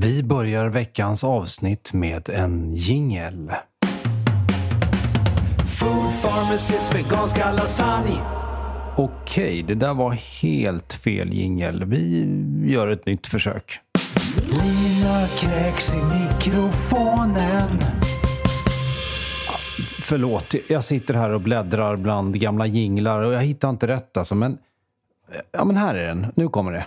[0.00, 3.52] Vi börjar veckans avsnitt med en jingel.
[5.78, 8.20] Food Pharmacist veganska lasagne.
[8.96, 11.84] Okej, det där var helt fel jingel.
[11.84, 12.26] Vi
[12.64, 13.80] gör ett nytt försök.
[14.50, 17.68] Lina kräks i mikrofonen.
[20.02, 24.34] Förlåt, jag sitter här och bläddrar bland gamla jinglar och jag hittar inte rätt alltså,
[24.34, 24.58] men...
[25.52, 26.26] Ja, men här är den.
[26.34, 26.86] Nu kommer det.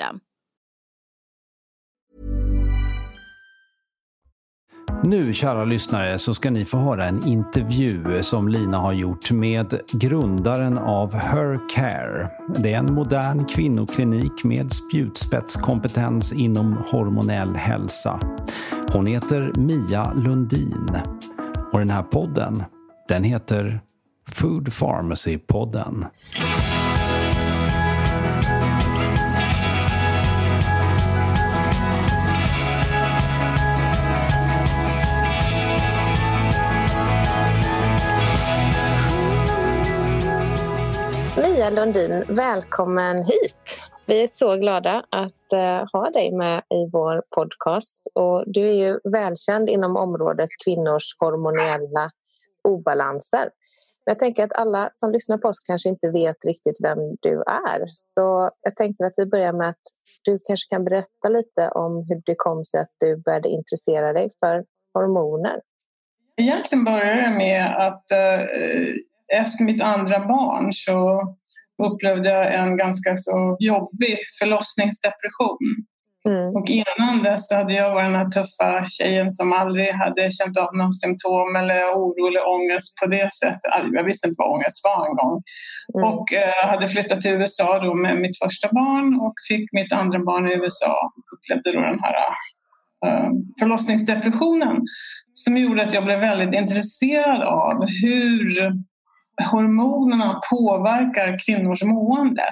[5.03, 9.79] Nu, kära lyssnare, så ska ni få höra en intervju som Lina har gjort med
[9.93, 12.29] grundaren av Hercare.
[12.63, 18.19] Det är en modern kvinnoklinik med spjutspetskompetens inom hormonell hälsa.
[18.93, 20.97] Hon heter Mia Lundin
[21.73, 22.63] och den här podden,
[23.07, 23.81] den heter
[24.29, 26.05] Food Pharmacy-podden.
[41.61, 43.81] Maria Lundin, välkommen hit.
[44.05, 48.07] Vi är så glada att eh, ha dig med i vår podcast.
[48.13, 52.11] Och du är ju välkänd inom området kvinnors hormonella
[52.63, 53.49] obalanser.
[54.05, 57.43] Men jag tänker att alla som lyssnar på oss kanske inte vet riktigt vem du
[57.47, 57.83] är.
[57.87, 59.83] Så jag tänkte att vi börjar med att
[60.21, 64.29] du kanske kan berätta lite om hur det kom sig att du började intressera dig
[64.39, 64.63] för
[64.93, 65.61] hormoner.
[66.37, 71.35] Egentligen började det med att eh, efter mitt andra barn så
[71.85, 75.85] upplevde jag en ganska så jobbig förlossningsdepression.
[76.29, 76.55] Mm.
[76.55, 80.69] Och innan dess hade jag varit den här tuffa tjejen som aldrig hade känt av
[80.77, 83.71] några symptom eller oro eller ångest på det sättet.
[83.91, 85.41] Jag visste inte vad ångest var en gång.
[85.95, 86.09] Mm.
[86.09, 90.19] Och eh, hade flyttat till USA då med mitt första barn och fick mitt andra
[90.19, 91.11] barn i USA.
[91.33, 92.15] Upplevde då den här
[93.05, 94.77] eh, förlossningsdepressionen
[95.33, 98.71] som gjorde att jag blev väldigt intresserad av hur
[99.51, 102.45] hormonerna påverkar kvinnors mående.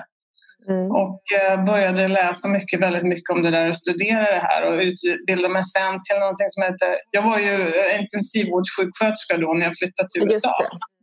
[0.70, 0.92] Mm.
[0.92, 4.80] Och eh, började läsa mycket, väldigt mycket om det där och studera det här och
[4.80, 6.96] utbilda mig sen till någonting som heter...
[7.12, 10.56] Jag var ju intensivvårdssjuksköterska då när jag flyttade till USA.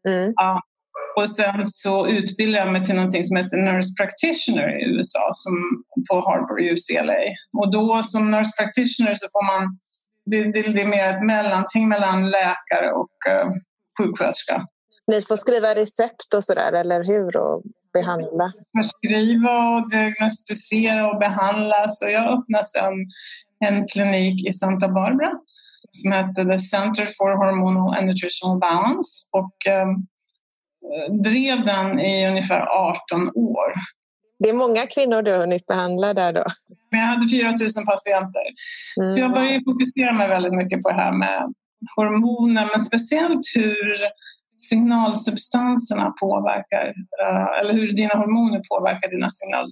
[0.09, 0.33] Mm.
[0.37, 0.63] Ja.
[1.17, 5.55] Och sen så utbildade jag mig till någonting som heter Nurse Practitioner i USA som
[6.09, 7.21] på Harvard UCLA.
[7.59, 9.79] Och då som Nurse Practitioner så får man...
[10.31, 13.49] Det, det, det är mer ett mellanting mellan läkare och eh,
[13.99, 14.63] sjuksköterska.
[15.07, 17.37] Ni får skriva recept och sådär, eller hur?
[17.37, 17.63] Och
[17.93, 18.53] behandla.
[18.77, 21.89] förskriva och diagnostisera och behandla.
[21.89, 22.95] Så jag öppnade sen
[23.67, 25.33] en klinik i Santa Barbara
[25.91, 29.89] som hette The Center for Hormonal and Nutritional Balance och eh,
[31.25, 33.73] drev den i ungefär 18 år.
[34.39, 36.45] Det är många kvinnor du har hunnit behandla där då.
[36.91, 37.57] Men jag hade 4 000
[37.87, 38.47] patienter.
[38.97, 39.07] Mm.
[39.07, 41.55] Så jag började fokusera mig väldigt mycket på det här med
[41.97, 43.97] hormoner men speciellt hur
[44.59, 46.87] signalsubstanserna påverkar,
[47.23, 49.67] eh, eller hur dina hormoner påverkar dina signal,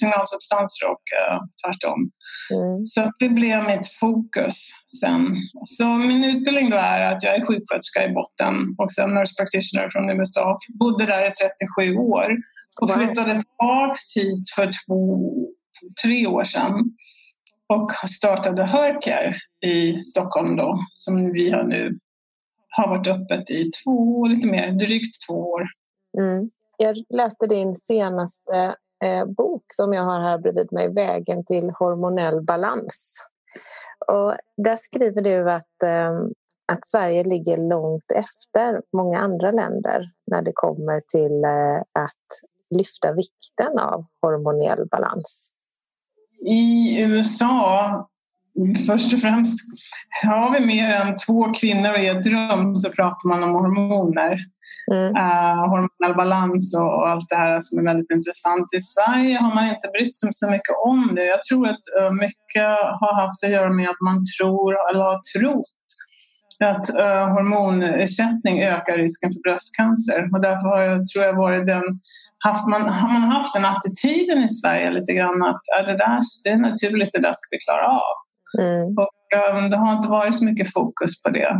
[0.00, 2.10] signalsubstanser och eh, tvärtom.
[2.54, 2.86] Mm.
[2.86, 4.58] Så det blev mitt fokus
[5.00, 5.34] sen.
[5.64, 9.90] Så min utbildning då är att jag är sjuksköterska i botten och sen nurse practitioner
[9.90, 10.56] från USA.
[10.80, 12.36] Bodde där i 37 år
[12.80, 15.30] och flyttade tillbaka hit för två,
[16.04, 16.72] tre år sedan
[17.68, 19.34] och startade Hercare
[19.66, 21.98] i Stockholm då som vi har nu
[22.76, 25.66] har varit öppet i två år, lite mer, drygt två år.
[26.18, 26.50] Mm.
[26.78, 32.42] Jag läste din senaste eh, bok som jag har här bredvid mig, Vägen till hormonell
[32.42, 33.14] balans.
[34.06, 36.10] Och där skriver du att, eh,
[36.72, 42.26] att Sverige ligger långt efter många andra länder när det kommer till eh, att
[42.78, 45.50] lyfta vikten av hormonell balans.
[46.40, 48.08] I USA
[48.86, 49.60] först och främst,
[50.24, 54.38] har vi mer än två kvinnor i ett rum så pratar man om hormoner.
[54.92, 55.16] Mm.
[55.16, 58.66] Uh, hormonell balans och, allt det här som är väldigt intressant.
[58.76, 61.24] I Sverige har man inte brytt sig så mycket om det.
[61.24, 62.70] Jag tror att uh, mycket
[63.00, 65.76] har haft att göra med att man tror, eller har trott
[66.64, 70.20] att uh, hormonersättning ökar risken för bröstcancer.
[70.32, 71.84] Och därför har jag, tror jag varit den,
[72.38, 76.50] haft man, har man haft den attityden i Sverige lite grann att det, där, det
[76.50, 78.25] är naturligt, det där ska vi klara av.
[78.58, 78.98] Mm.
[78.98, 81.50] Och, um, det har inte varit så mycket fokus på det.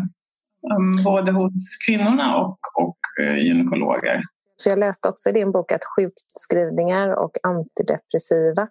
[0.77, 4.23] Um, både hos kvinnorna och, och uh, gynekologer.
[4.57, 8.69] Så jag läste också i din bok att sjukskrivningar och antidepressiva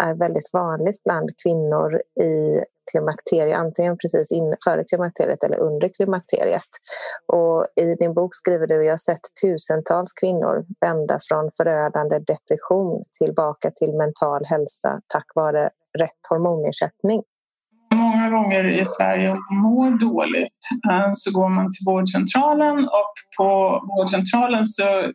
[0.00, 6.68] är väldigt vanligt bland kvinnor i klimakteriet, antingen precis in, före klimakteriet eller under klimakteriet.
[7.32, 12.18] Och I din bok skriver du att jag har sett tusentals kvinnor vända från förödande
[12.18, 17.22] depression tillbaka till mental hälsa tack vare rätt hormonersättning.
[18.24, 23.14] Många gånger i Sverige om man mår dåligt eh, så går man till vårdcentralen och
[23.36, 23.48] på
[23.88, 25.12] vårdcentralen så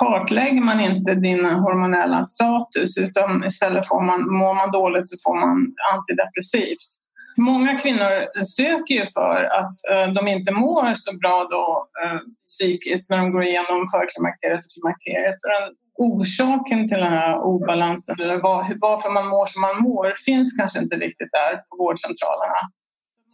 [0.00, 5.36] kartlägger man inte din hormonella status utan istället får man, mår man dåligt så får
[5.46, 5.56] man
[5.92, 6.90] antidepressivt.
[7.36, 13.10] Många kvinnor söker ju för att eh, de inte mår så bra då, eh, psykiskt
[13.10, 15.38] när de går igenom förklimakteriet och klimakteriet.
[15.44, 15.66] Och den
[15.98, 20.82] orsaken till den här obalansen eller var, varför man mår som man mår finns kanske
[20.82, 22.60] inte riktigt där på vårdcentralerna.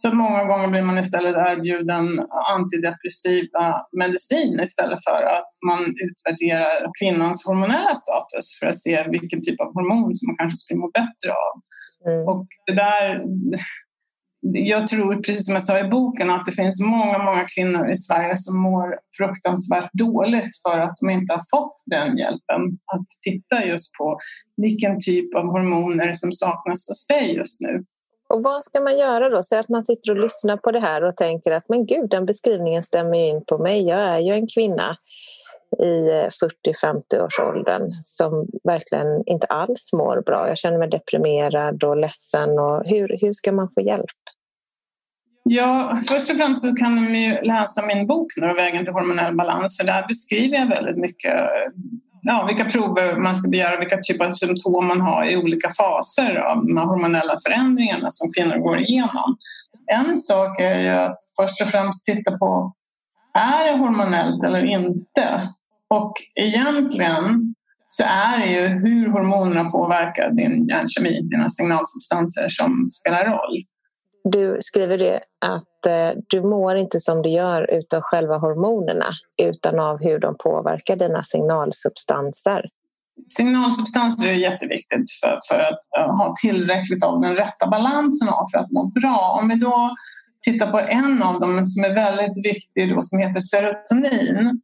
[0.01, 2.05] Så många gånger blir man istället erbjuden
[2.55, 9.61] antidepressiva medicin istället för att man utvärderar kvinnans hormonella status för att se vilken typ
[9.61, 11.55] av hormon som man kanske skulle må bättre av.
[12.07, 12.27] Mm.
[12.29, 13.05] Och det där,
[14.41, 17.95] jag tror, precis som jag sa i boken, att det finns många, många kvinnor i
[17.95, 23.65] Sverige som mår fruktansvärt dåligt för att de inte har fått den hjälpen att titta
[23.65, 24.19] just på
[24.57, 27.83] vilken typ av hormoner som saknas hos dig just nu.
[28.29, 29.43] Och vad ska man göra då?
[29.43, 32.25] Säg att man sitter och lyssnar på det här och tänker att men gud, den
[32.25, 33.87] beskrivningen stämmer ju in på mig.
[33.87, 34.97] Jag är ju en kvinna
[35.77, 36.29] i eh,
[37.13, 40.47] 40-50 årsåldern som verkligen inte alls mår bra.
[40.47, 42.59] Jag känner mig deprimerad och ledsen.
[42.59, 44.19] Och hur, hur ska man få hjälp?
[45.43, 48.27] Ja, först och främst så kan de ju läsa min bok
[48.57, 49.77] Vägen till hormonell balans.
[49.77, 51.49] För där beskriver jag väldigt mycket
[52.21, 56.35] ja, vilka prover man ska begära, vilka typer av symptom man har i olika faser
[56.35, 59.37] av de hormonella förändringarna som kvinnor går igenom.
[59.91, 62.73] En sak är ju att först och främst titta på
[63.33, 65.49] är det hormonellt eller inte?
[65.89, 67.55] Och egentligen
[67.87, 73.63] så är det ju hur hormonerna påverkar din hjärnkemi, dina signalsubstanser som spelar roll.
[74.23, 79.05] Du skriver det att eh, du mår inte som du gör utav själva hormonerna
[79.41, 82.69] utan av hur de påverkar dina signalsubstanser.
[83.37, 88.59] Signalsubstanser är jätteviktigt för, för att uh, ha tillräckligt av den rätta balansen av för
[88.59, 89.39] att må bra.
[89.41, 89.95] Om vi då
[90.41, 94.61] tittar på en av dem som är väldigt viktig då, som heter serotonin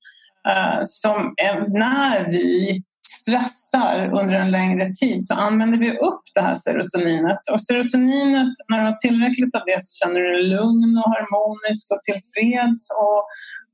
[0.86, 6.56] som är, när vi stressar under en längre tid så använder vi upp det här
[6.56, 7.40] serotoninet.
[7.54, 11.92] Och serotoninet, när du har tillräckligt av det så känner du dig lugn och harmonisk
[11.92, 13.26] och tillfreds och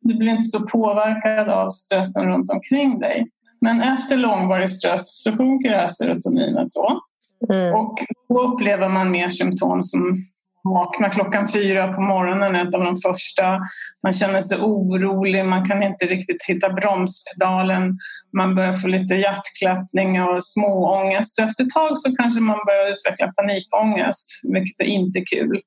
[0.01, 3.27] du blir inte så påverkad av stressen runt omkring dig.
[3.61, 7.01] Men efter långvarig stress så sjunker det här serotoninet då.
[7.53, 7.75] Mm.
[7.75, 10.15] Och då upplever man mer symptom som
[10.63, 13.59] vakna klockan fyra på morgonen, ett av de första.
[14.03, 17.97] Man känner sig orolig, man kan inte riktigt hitta bromspedalen.
[18.37, 21.39] Man börjar få lite hjärtklappning och småångest.
[21.39, 25.61] Efter ett tag så kanske man börjar utveckla panikångest, vilket är inte kul.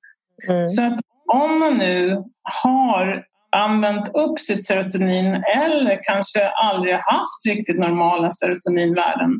[0.49, 0.69] Mm.
[0.69, 1.01] Så att
[1.33, 2.23] om man nu
[2.65, 3.25] har
[3.57, 9.31] använt upp sitt serotonin eller kanske aldrig haft riktigt normala serotoninvärden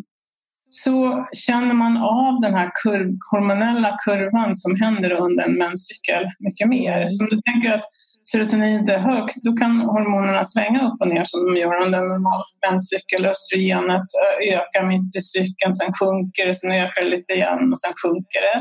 [0.83, 6.69] så känner man av den här kurv, hormonella kurvan som händer under en menscykel mycket
[6.69, 7.11] mer.
[7.11, 7.85] Så om du tänker att
[8.33, 12.09] serotoninet är högt, då kan hormonerna svänga upp och ner som de gör under en
[12.09, 13.27] normal menscykel.
[13.27, 17.81] Östrogenet eh, ökar mitt i cykeln, sen sjunker det, sen ökar det lite igen och
[17.81, 18.59] sen sjunker det.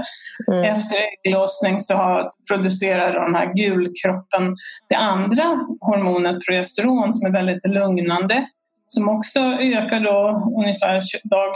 [0.51, 0.63] Mm.
[0.73, 4.55] Efter ägglossning så har, producerar den här gulkroppen
[4.89, 5.45] det andra
[5.87, 8.47] hormonet progesteron som är väldigt lugnande
[8.87, 11.53] som också ökar då ungefär dag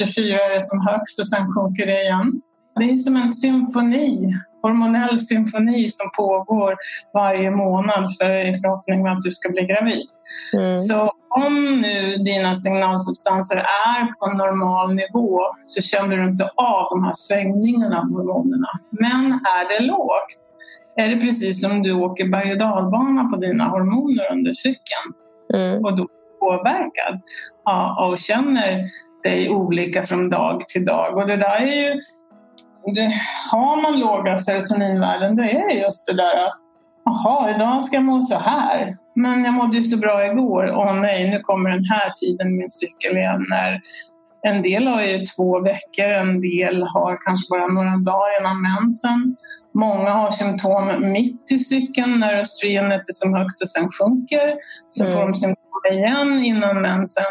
[0.00, 2.40] 21-24 är det som högst och sen sjunker det igen.
[2.78, 4.32] Det är som en symfoni,
[4.62, 6.76] hormonell symfoni som pågår
[7.14, 10.06] varje månad för, i förhoppning med att du ska bli gravid.
[10.52, 10.78] Mm.
[10.78, 16.86] Så om nu dina signalsubstanser är på en normal nivå så känner du inte av
[16.90, 18.68] de här svängningarna av hormonerna.
[18.90, 20.50] Men är det lågt
[20.96, 25.08] är det precis som du åker berg och dalbana på dina hormoner under cykeln.
[25.54, 25.84] Mm.
[25.84, 26.08] Och då
[26.46, 27.20] påverkad
[27.98, 28.84] och känner
[29.24, 31.16] dig olika från dag till dag.
[31.16, 32.00] Och det där är ju
[32.94, 33.12] det,
[33.52, 36.58] har man låga serotoninvärden då är det just det där att
[37.04, 38.96] jaha, idag ska jag må så här.
[39.14, 40.70] Men jag mådde ju så bra igår.
[40.70, 43.44] Åh nej, nu kommer den här tiden min cykel igen.
[43.50, 43.80] När
[44.42, 49.36] en del har ju två veckor, en del har kanske bara några dagar innan mensen.
[49.74, 54.54] Många har symptom mitt i cykeln när östrogenet är som högt och sen sjunker.
[54.96, 57.24] Sen får de symptom igen innan mensen.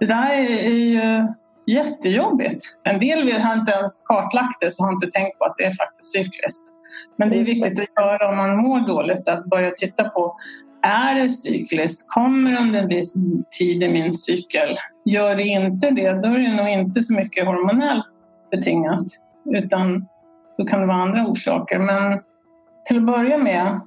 [0.00, 1.26] Det där är ju
[1.66, 2.64] jättejobbigt.
[2.84, 5.74] En del har inte ens kartlagt det så har inte tänkt på att det är
[5.74, 6.72] faktiskt cykliskt.
[7.16, 10.36] Men det är viktigt att göra om man mår dåligt, att börja titta på
[10.82, 12.08] är det cykliskt?
[12.08, 13.14] Kommer under en viss
[13.58, 14.76] tid i min cykel?
[15.04, 18.06] Gör det inte det, då är det nog inte så mycket hormonellt
[18.50, 19.06] betingat
[19.44, 20.06] utan
[20.58, 21.78] då kan det vara andra orsaker.
[21.78, 22.20] Men
[22.84, 23.80] till att börja med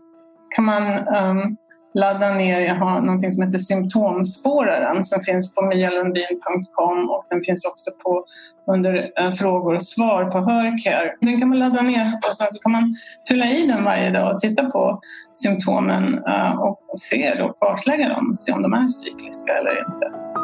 [0.55, 1.57] kan man um,
[1.93, 7.65] ladda ner, jag har något som heter symptomspåraren som finns på mialundin.com och den finns
[7.65, 8.25] också på
[8.67, 11.15] under eh, frågor och svar på Hörcare.
[11.21, 12.95] Den kan man ladda ner och sen så kan man
[13.27, 14.99] fylla i den varje dag och titta på
[15.33, 16.19] symptomen
[16.59, 20.40] och, och se då, kartlägga dem och se om de är cykliska eller inte.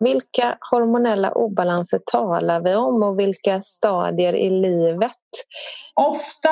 [0.00, 5.12] Vilka hormonella obalanser talar vi om och vilka stadier i livet?
[5.94, 6.50] Ofta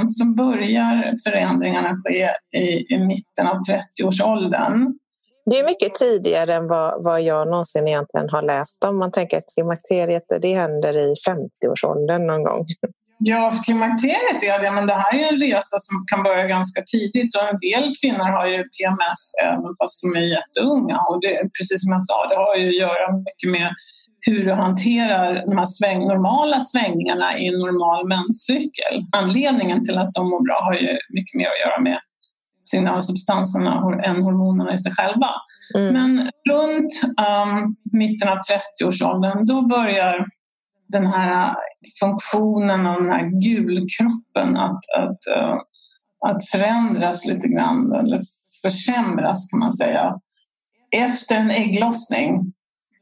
[0.00, 4.98] um, så börjar förändringarna ske i, i mitten av 30-årsåldern.
[5.46, 8.98] Det är mycket tidigare än vad, vad jag någonsin egentligen har läst om.
[8.98, 12.66] Man tänker att klimakteriet det händer i 50-årsåldern någon gång.
[13.22, 16.82] Ja, för klimakteriet är det, men det här är en resa som kan börja ganska
[16.82, 21.34] tidigt och en del kvinnor har ju PMS även fast de är jätteunga och det,
[21.56, 23.68] precis som jag sa, det har ju att göra mycket med
[24.26, 28.94] hur du hanterar de här sväng, normala svängningarna i en normal menscykel.
[29.16, 31.98] Anledningen till att de mår bra har ju mycket mer att göra med
[32.60, 33.72] signalsubstanserna
[34.04, 35.30] än hormonerna i sig själva.
[35.74, 35.92] Mm.
[35.92, 36.92] Men runt
[37.28, 40.26] um, mitten av 30-årsåldern då börjar
[40.92, 41.56] den här
[42.00, 45.60] funktionen av den här gulkroppen att, att, uh,
[46.26, 48.20] att förändras lite grann eller
[48.62, 50.20] försämras kan man säga.
[50.90, 52.52] Efter en ägglossning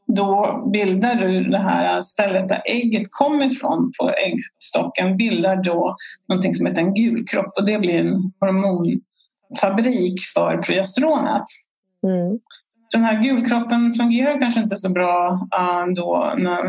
[0.06, 5.96] då bildar du det här stället där ägget kom ifrån på äggstocken bildar då
[6.28, 11.44] någonting som heter en gulkropp och det blir en hormonfabrik för progesteronet.
[12.02, 12.38] Mm.
[12.92, 16.62] Den här gulkroppen fungerar kanske inte så bra uh, då när,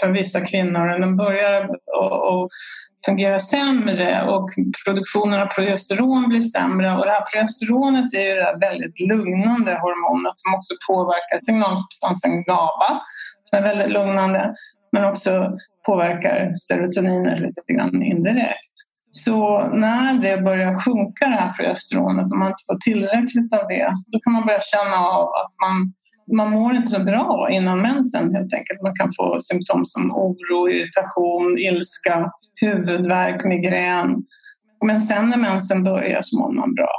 [0.00, 0.98] för vissa kvinnor.
[0.98, 1.68] Den börjar
[2.26, 2.50] och,
[3.06, 4.50] fungera sämre och
[4.86, 6.96] produktionen av progesteron blir sämre.
[6.96, 13.00] Och det här progesteronet är ju det väldigt lugnande hormonet som också påverkar signalsubstansen GABA
[13.42, 14.54] som är väldigt lugnande
[14.92, 18.74] men också påverkar serotoninet lite grann indirekt.
[19.10, 23.94] Så när det börjar sjunka det här progesteronet och man inte får tillräckligt av det
[24.06, 25.92] då kan man börja känna av att man
[26.36, 28.82] man mår inte så bra innan mensen helt enkelt.
[28.82, 34.24] Man kan få symptom som oro, irritation, ilska, huvudvärk, migrän.
[34.84, 36.90] Men sen när mensen börjar så mår man bra.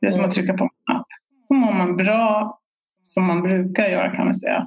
[0.00, 1.06] Det är som att trycka på en knapp.
[1.48, 2.58] Så mår man bra
[3.02, 4.66] som man brukar göra kan man säga.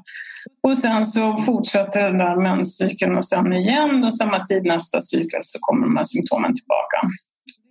[0.64, 5.40] Och sen så fortsätter den där menscykeln och sen igen och samma tid nästa cykel
[5.44, 6.98] så kommer de här symptomen tillbaka.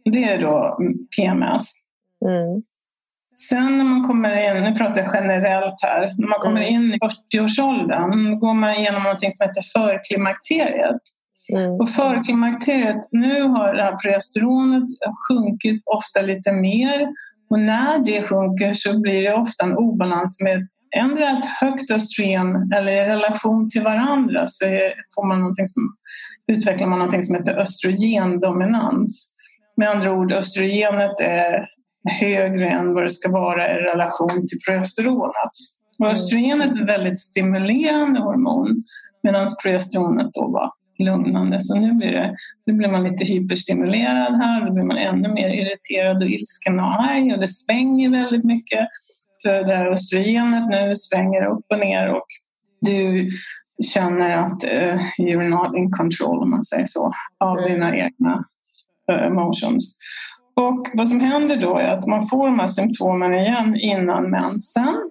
[0.04, 0.78] Det är då
[1.16, 1.72] PMS.
[2.24, 2.62] Mm.
[3.48, 6.74] Sen när man kommer in, nu pratar jag generellt här, när man kommer mm.
[6.74, 11.02] in i 40-årsåldern går man igenom något som heter förklimakteriet.
[11.52, 11.70] Mm.
[11.70, 14.84] Och förklimakteriet, nu har det här progesteronet
[15.28, 17.08] sjunkit ofta lite mer
[17.50, 22.72] och när det sjunker så blir det ofta en obalans med ändra ett högt östrogen
[22.72, 24.64] eller i relation till varandra så
[25.14, 25.96] får man som,
[26.46, 29.34] utvecklar man något som heter östrogendominans.
[29.76, 31.68] Med andra ord, östrogenet är
[32.08, 35.54] högre än vad det ska vara i relation till alltså, progesteronet.
[35.98, 38.84] Och östrogenet är ett väldigt stimulerande hormon
[39.22, 41.60] medan progesteronet då var lugnande.
[41.60, 42.36] Så nu blir, det,
[42.66, 47.02] nu blir man lite hyperstimulerad här, då blir man ännu mer irriterad och ilsken och
[47.02, 48.88] arg och det svänger väldigt mycket.
[49.42, 52.26] För det här östrogenet nu svänger upp och ner och
[52.80, 53.30] du
[53.94, 57.12] känner att uh, you're not in control om man säger så,
[57.44, 58.44] av dina egna
[59.12, 59.96] uh, emotions.
[60.58, 65.10] Och vad som händer då är att man får de här symptomen igen innan mensen.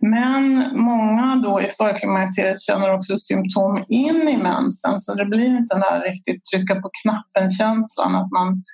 [0.00, 5.74] Men många då i förklimakteriet känner också symptom in i mensen så det blir inte
[5.74, 8.64] den där riktigt trycka på knappen-känslan att man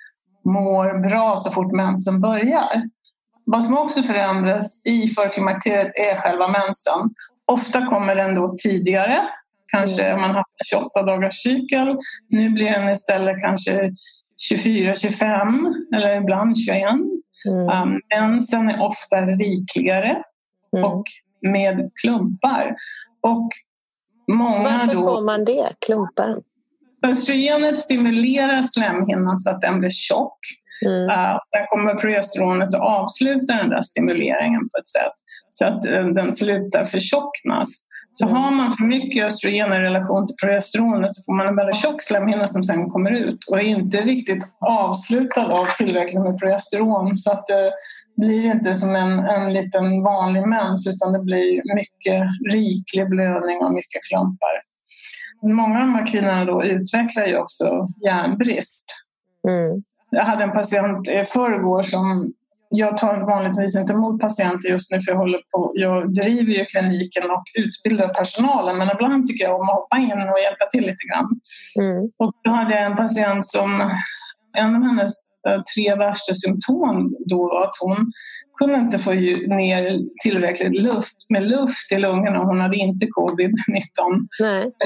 [0.44, 2.82] mår bra så fort mensen börjar.
[3.44, 7.10] Vad som också förändras i förklimakteriet är själva mensen.
[7.46, 9.24] Ofta kommer den då tidigare,
[9.66, 11.96] kanske om man har en 28 dagars cykel.
[12.28, 13.92] Nu blir den istället kanske
[14.38, 16.84] 24, 25 eller ibland 21.
[17.48, 17.68] Mm.
[17.68, 20.22] Um, mensen är ofta rikligare
[20.76, 20.84] mm.
[20.84, 21.04] och
[21.40, 22.74] med klumpar.
[23.20, 23.48] Och
[24.32, 26.36] många Varför då, får man det, klumpar?
[27.06, 30.38] Östrogenet stimulerar slemhinnan så att den blir tjock.
[30.86, 31.08] Mm.
[31.08, 35.14] Uh, sen kommer progesteronet att avsluta den där stimuleringen på ett sätt
[35.50, 37.86] så att uh, den slutar förtjocknas.
[38.16, 38.36] Så mm.
[38.36, 42.02] har man för mycket östrogen i relation till progesteronet så får man en väldigt tjock
[42.02, 47.32] slemhinna som sen kommer ut och är inte riktigt avslutad av tillräckligt med progesteron så
[47.32, 47.72] att det
[48.16, 53.72] blir inte som en, en liten vanlig mens utan det blir mycket riklig blödning och
[53.72, 54.62] mycket klumpar.
[55.42, 59.04] Många av de här kvinnorna då utvecklar ju också järnbrist.
[59.48, 59.82] Mm.
[60.10, 62.32] Jag hade en patient i förrgår som
[62.76, 66.64] jag tar vanligtvis inte emot patienter just nu för jag, håller på, jag driver ju
[66.64, 70.82] kliniken och utbildar personalen men ibland tycker jag om att hoppa in och hjälpa till
[70.90, 71.28] lite grann.
[71.80, 72.10] Mm.
[72.18, 73.90] Och då hade jag en patient som
[74.58, 75.12] en av hennes
[75.48, 78.12] eh, tre värsta symptom då var att hon
[78.58, 82.38] kunde inte få ner tillräckligt luft, med luft i lungorna.
[82.38, 84.28] Hon hade inte covid-19.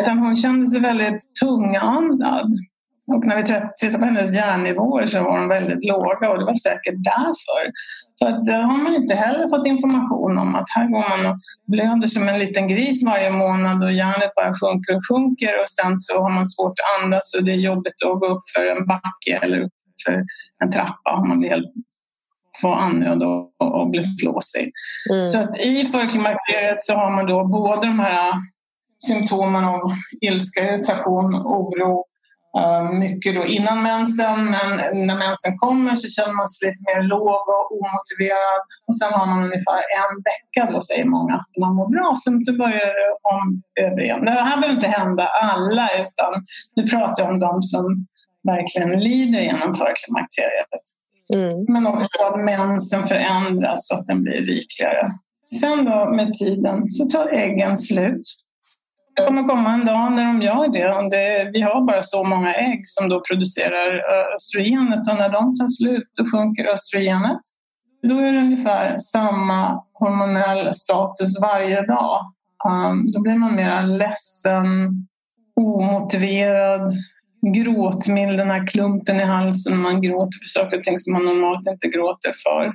[0.02, 2.50] Utan hon kände sig väldigt tungandad.
[3.08, 6.54] Och när vi tittade på hennes hjärnnivåer så var de väldigt låga och det var
[6.54, 7.62] säkert därför.
[8.18, 11.38] För att där har man inte heller fått information om att här går man och
[11.66, 15.98] blöder som en liten gris varje månad och hjärnet bara sjunker och sjunker och sen
[15.98, 18.86] så har man svårt att andas och det är jobbigt att gå upp för en
[18.86, 19.70] backe eller
[20.04, 20.24] för
[20.64, 21.72] en trappa om man blir helt
[22.60, 24.72] få andnöd och, och bli flåsig.
[25.10, 25.26] Mm.
[25.26, 28.32] Så att i förklimakteriet så har man då både de här
[29.08, 29.80] symptomen av
[30.20, 32.07] ilska, irritation, oro Eh,
[33.04, 34.68] mycket då innan mensen, men
[35.06, 38.60] när mensen kommer så känner man sig lite mer låg och omotiverad.
[38.86, 42.08] Och sen har man ungefär en vecka, då säger många, att man mår bra.
[42.24, 43.44] Sen så börjar det om
[43.84, 44.24] över igen.
[44.24, 46.32] Det här behöver inte hända alla, utan
[46.76, 47.84] nu pratar jag om de som
[48.52, 50.82] verkligen lider genom förklimakteriet.
[51.34, 51.64] Mm.
[51.68, 55.06] Men också att mensen förändras så att den blir rikligare.
[55.60, 58.22] Sen då med tiden så tar äggen slut.
[59.18, 61.16] Det kommer komma en dag när de gör det.
[61.16, 61.50] det.
[61.52, 65.68] Vi har bara så många ägg som då producerar eh, östrogenet och när de tar
[65.68, 67.40] slut då sjunker östrogenet.
[68.02, 72.20] Då är det ungefär samma hormonell status varje dag.
[72.68, 74.66] Um, då blir man mer ledsen,
[75.56, 76.92] omotiverad,
[77.54, 79.82] gråtmild, den här klumpen i halsen.
[79.82, 82.72] Man gråter för saker och ting som man normalt inte gråter för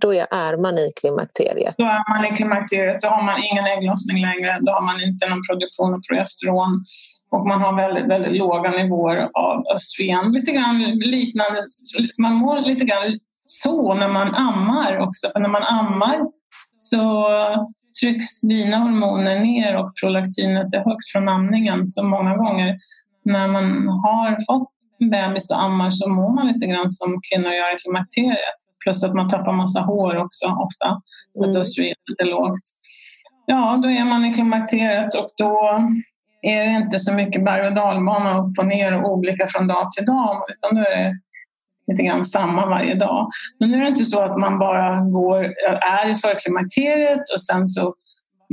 [0.00, 1.74] då är man i klimakteriet.
[1.78, 5.28] Då är man i klimakteriet, då har man ingen ägglossning längre, då har man inte
[5.30, 6.84] någon produktion av progesteron
[7.30, 10.32] och man har väldigt, väldigt låga nivåer av östrogen.
[10.32, 11.60] Lite grann liknande,
[12.18, 16.18] man mår lite grann så när man ammar också, för när man ammar
[16.78, 17.28] så
[18.00, 22.78] trycks dina hormoner ner och prolaktinet är högt från amningen så många gånger
[23.24, 24.68] när man har fått
[25.00, 28.58] en bebis och ammar så mår man lite grann som kvinnor gör i klimakteriet.
[28.84, 31.00] Plus att man tappar massa hår också ofta,
[31.34, 31.60] för att mm.
[31.60, 32.60] östrogenet är lågt.
[33.46, 35.80] Ja, då är man i klimakteriet och då
[36.42, 39.92] är det inte så mycket berg och dalbana upp och ner och olika från dag
[39.92, 41.14] till dag utan då är det
[41.86, 43.30] lite grann samma varje dag.
[43.60, 45.44] Men nu är det inte så att man bara går,
[45.80, 47.94] är i förklimakteriet och sen så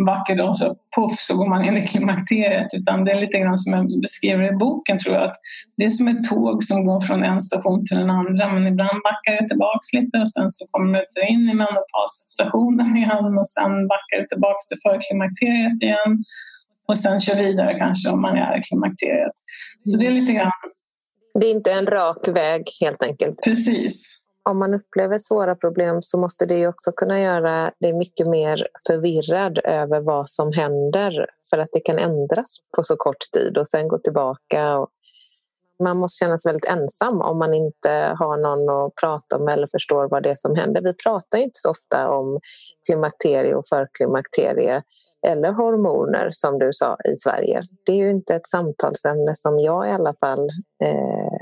[0.06, 2.74] vacker dag så puff så går man in i klimakteriet.
[2.74, 5.24] Utan det är lite grann som jag beskriver i boken tror jag.
[5.24, 5.38] Att
[5.78, 8.98] det är som ett tåg som går från en station till den andra men ibland
[9.04, 13.88] backar det tillbaks lite och sen så kommer det in i menopausstationen igen och sen
[13.88, 16.24] backar det tillbaks till förklimakteriet igen
[16.88, 19.36] och sen kör vidare kanske om man är i klimakteriet.
[19.84, 20.52] Så det är lite grann
[21.40, 23.42] det är inte en rak väg helt enkelt.
[23.44, 28.68] Precis om man upplever svåra problem så måste det också kunna göra dig mycket mer
[28.88, 33.68] förvirrad över vad som händer för att det kan ändras på så kort tid och
[33.68, 34.78] sen gå tillbaka.
[34.78, 34.90] Och
[35.84, 39.68] man måste känna sig väldigt ensam om man inte har någon att prata med eller
[39.72, 40.82] förstår vad det är som händer.
[40.82, 42.40] Vi pratar inte så ofta om
[42.88, 44.84] klimakterie och förklimakterie
[45.28, 47.62] eller hormoner som du sa i Sverige.
[47.86, 50.50] Det är ju inte ett samtalsämne som jag i alla fall
[50.84, 51.38] eh,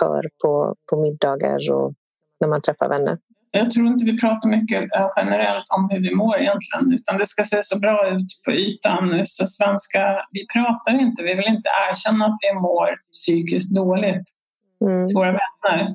[0.00, 1.92] hör på, på middagar och
[2.44, 3.18] när man träffar vänner?
[3.50, 7.44] Jag tror inte vi pratar mycket generellt om hur vi mår egentligen utan det ska
[7.44, 9.22] se så bra ut på ytan.
[9.24, 10.00] Så svenska,
[10.32, 14.26] vi pratar inte, vi vill inte erkänna att vi mår psykiskt dåligt
[14.84, 15.06] mm.
[15.06, 15.94] till våra vänner.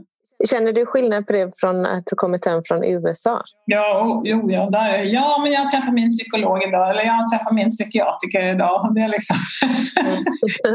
[0.49, 3.41] Känner du skillnad på det från att du kommit hem från USA?
[3.65, 7.53] Ja, oh, jo, ja, där, ja, men jag träffar min psykolog idag eller jag träffar
[7.53, 8.91] min psykiatriker idag.
[8.95, 9.37] Det är liksom...
[10.01, 10.23] Mm.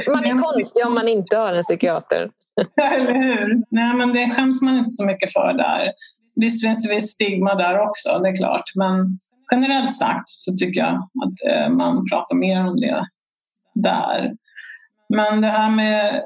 [0.08, 2.30] Man är konstig om man inte har en psykiater.
[2.94, 3.62] Eller hur?
[3.70, 5.92] Nej, men det skäms man inte så mycket för där.
[6.36, 8.64] Visst finns det visst stigma där också, det är klart.
[8.74, 9.18] Men
[9.50, 13.06] generellt sagt så tycker jag att eh, man pratar mer om det
[13.74, 14.32] där.
[15.08, 16.22] Men det här med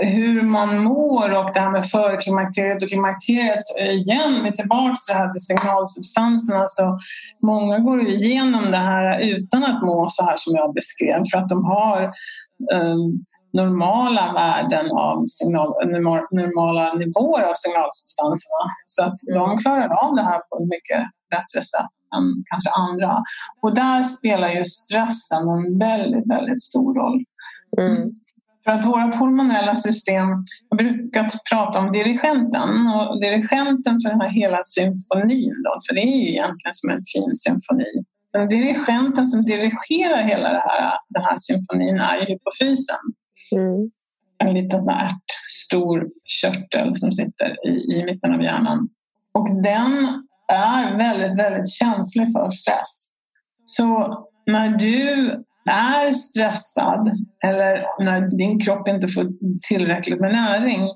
[0.00, 3.62] hur man mår och det här med förklimakteriet och klimakteriet.
[3.80, 6.66] Igen, vi är tillbaka till det här till signalsubstanserna.
[6.66, 6.98] Så alltså,
[7.42, 11.48] många går igenom det här utan att må så här som jag beskrev för att
[11.48, 12.02] de har
[12.72, 15.72] um, normala värden av signal,
[16.32, 18.64] normala nivåer av signalsubstanserna.
[18.86, 19.58] Så att de mm.
[19.58, 23.22] klarar av det här på ett mycket bättre sätt än kanske andra.
[23.62, 27.24] Och där spelar ju stressen en väldigt, väldigt stor roll.
[27.80, 28.10] Mm.
[28.64, 30.28] För att vårt hormonella system,
[30.68, 36.00] jag brukar prata om dirigenten och dirigenten för den här hela symfonin, då, för det
[36.00, 37.92] är ju egentligen som en fin symfoni.
[38.32, 43.02] Den dirigenten som dirigerar hela det här, den här symfonin är ju hypofysen.
[43.52, 43.90] Mm.
[44.44, 45.10] En liten sån här
[45.48, 46.08] stor
[46.42, 48.88] körtel som sitter i, i mitten av hjärnan.
[49.32, 53.08] Och den är väldigt, väldigt känslig för stress.
[53.64, 55.30] Så när du
[55.70, 57.10] är stressad
[57.44, 59.26] eller när din kropp inte får
[59.68, 60.88] tillräckligt med näring,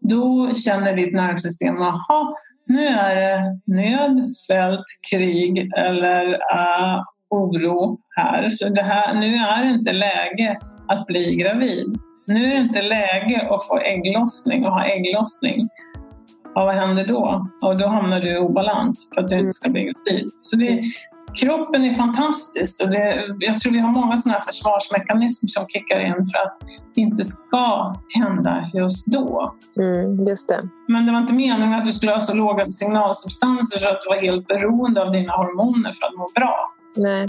[0.00, 2.34] då känner ditt nervsystem att
[2.66, 8.48] nu är det nöd, svält, krig eller uh, oro här.
[8.48, 10.58] Så det här, nu är det inte läge
[10.88, 11.98] att bli gravid.
[12.26, 15.68] Nu är det inte läge att få ägglossning och ha ägglossning.
[16.54, 17.46] Ja, vad händer då?
[17.62, 20.30] Och då hamnar du i obalans för att du inte ska bli gravid.
[20.40, 20.82] Så det,
[21.34, 26.14] kroppen är fantastisk och det, jag tror vi har många sådana försvarsmekanismer som kickar in
[26.14, 26.58] för att
[26.94, 29.54] det inte ska hända just då.
[29.76, 30.68] Mm, just det.
[30.88, 34.08] Men det var inte meningen att du skulle ha så låga signalsubstanser så att du
[34.08, 36.56] var helt beroende av dina hormoner för att må bra.
[36.96, 37.28] Nej.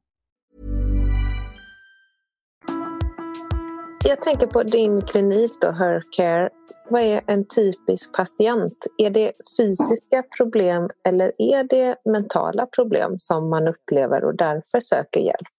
[4.03, 6.49] Jag tänker på din klinik då, Hercare.
[6.89, 8.73] Vad är en typisk patient?
[8.97, 15.19] Är det fysiska problem eller är det mentala problem som man upplever och därför söker
[15.19, 15.57] hjälp?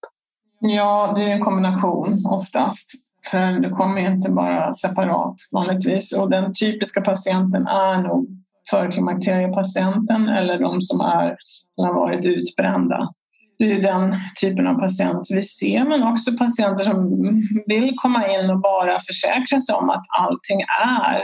[0.60, 2.90] Ja, det är en kombination oftast.
[3.30, 6.18] För du kommer inte bara separat vanligtvis.
[6.18, 8.28] Och den typiska patienten är nog
[8.70, 11.36] förklimakteriepatienten eller de som är,
[11.76, 13.08] har varit utbrända.
[13.62, 16.96] Det är den typen av patient vi ser, men också patienter som
[17.66, 21.20] vill komma in och bara försäkra sig om att allting är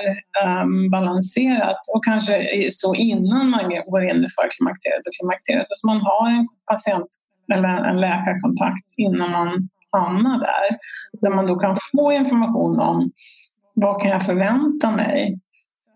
[0.46, 2.35] um, balanserat och kanske
[2.70, 5.66] så innan man går in i förklimakteriet och klimakteriet.
[5.70, 7.09] Så man har en patient
[7.55, 10.79] eller en läkarkontakt innan man hamnar där.
[11.20, 13.11] Där man då kan få information om
[13.74, 15.40] vad kan jag förvänta mig?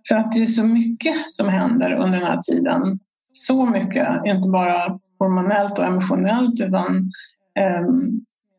[0.09, 2.99] För att det är så mycket som händer under den här tiden.
[3.33, 7.11] Så mycket, inte bara hormonellt och emotionellt utan
[7.59, 7.87] eh,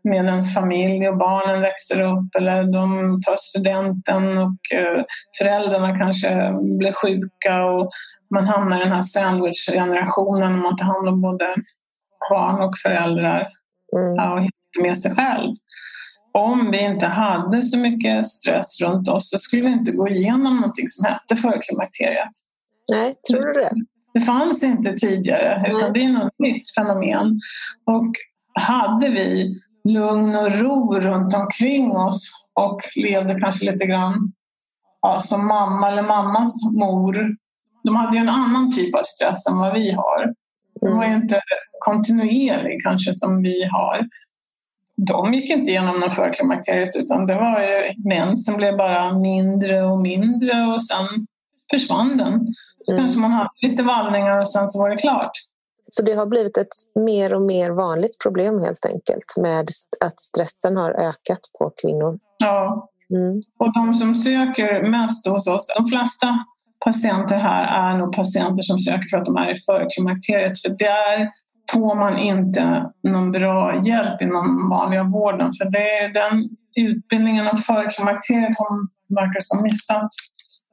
[0.04, 5.04] med ens familj och barnen växer upp eller de tar studenten och eh,
[5.38, 7.92] föräldrarna kanske blir sjuka och
[8.34, 11.56] man hamnar i den här sandwich-generationen man tar hand om både
[12.30, 13.48] barn och föräldrar.
[13.98, 14.16] Mm.
[14.16, 14.48] Ja,
[14.82, 15.56] med sig själv.
[16.34, 20.56] Om vi inte hade så mycket stress runt oss så skulle vi inte gå igenom
[20.56, 22.32] någonting som hette förklimakteriet.
[22.92, 23.72] Nej, tror du det?
[24.14, 27.40] Det fanns inte tidigare, utan det är något nytt fenomen.
[27.86, 28.12] Och
[28.54, 34.16] hade vi lugn och ro runt omkring oss och levde kanske lite grann
[35.02, 37.36] ja, som mamma eller mammas mor.
[37.84, 40.34] De hade ju en annan typ av stress än vad vi har.
[40.82, 41.42] Den var ju inte
[41.80, 44.08] kontinuerlig kanske som vi har
[44.98, 50.02] de gick inte igenom någon förklimakteriet utan det var ju mensen blev bara mindre och
[50.02, 51.08] mindre och sen
[51.72, 52.48] försvann den.
[52.84, 53.04] Så mm.
[53.04, 55.32] kanske man hade lite vallningar och sen så var det klart.
[55.88, 59.70] Så det har blivit ett mer och mer vanligt problem helt enkelt med
[60.00, 62.20] att stressen har ökat på kvinnor.
[62.44, 62.90] Ja.
[63.10, 63.42] Mm.
[63.60, 66.46] Och de som söker mest hos oss, de flesta
[66.86, 70.62] patienter här är nog patienter som söker för att de är i förklimakteriet.
[70.62, 71.30] För där
[71.72, 75.54] får man inte någon bra hjälp inom vanliga vården.
[75.54, 80.10] För det är den utbildningen om förklimakteriet har man verkar som missat.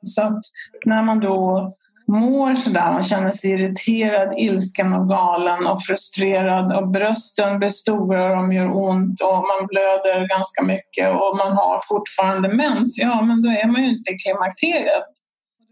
[0.02, 0.40] Så att
[0.86, 1.74] när man då
[2.10, 8.30] mår sådär, man känner sig irriterad, ilsken och galen och frustrerad och brösten blir stora
[8.30, 13.22] och de gör ont och man blöder ganska mycket och man har fortfarande mens, ja
[13.22, 15.10] men då är man ju inte i klimakteriet.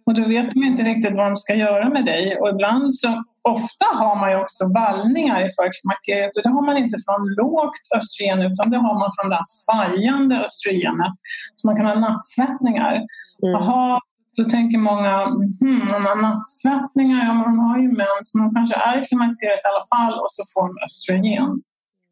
[0.07, 3.09] Och då vet man inte riktigt vad de ska göra med dig och ibland så
[3.48, 7.85] ofta har man ju också vallningar i förklimakteriet och det har man inte från lågt
[7.96, 11.14] östrogen utan det har man från det svajande östrogenet.
[11.55, 12.94] Så man kan ha nattsvettningar.
[13.42, 13.55] Mm.
[13.55, 14.01] Aha,
[14.38, 15.12] då tänker många,
[15.61, 19.70] hmm, man har nattsvettningar, ja man har ju mens, man kanske är i klimakteriet i
[19.72, 21.51] alla fall och så får de östrogen.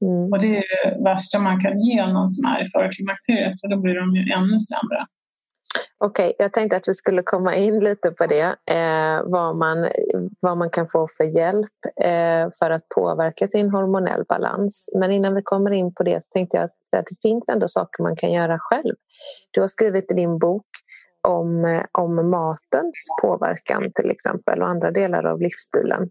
[0.04, 0.32] Mm.
[0.32, 3.76] Och det är det värsta man kan ge någon som är i förklimakteriet för då
[3.76, 5.00] blir de ju ännu sämre.
[5.98, 8.56] Okej, okay, jag tänkte att vi skulle komma in lite på det.
[8.76, 9.88] Eh, vad, man,
[10.40, 14.88] vad man kan få för hjälp eh, för att påverka sin hormonell balans.
[14.94, 17.68] Men innan vi kommer in på det så tänkte jag säga att det finns ändå
[17.68, 18.94] saker man kan göra själv.
[19.50, 20.66] Du har skrivit i din bok
[21.26, 26.02] om, eh, om matens påverkan till exempel och andra delar av livsstilen.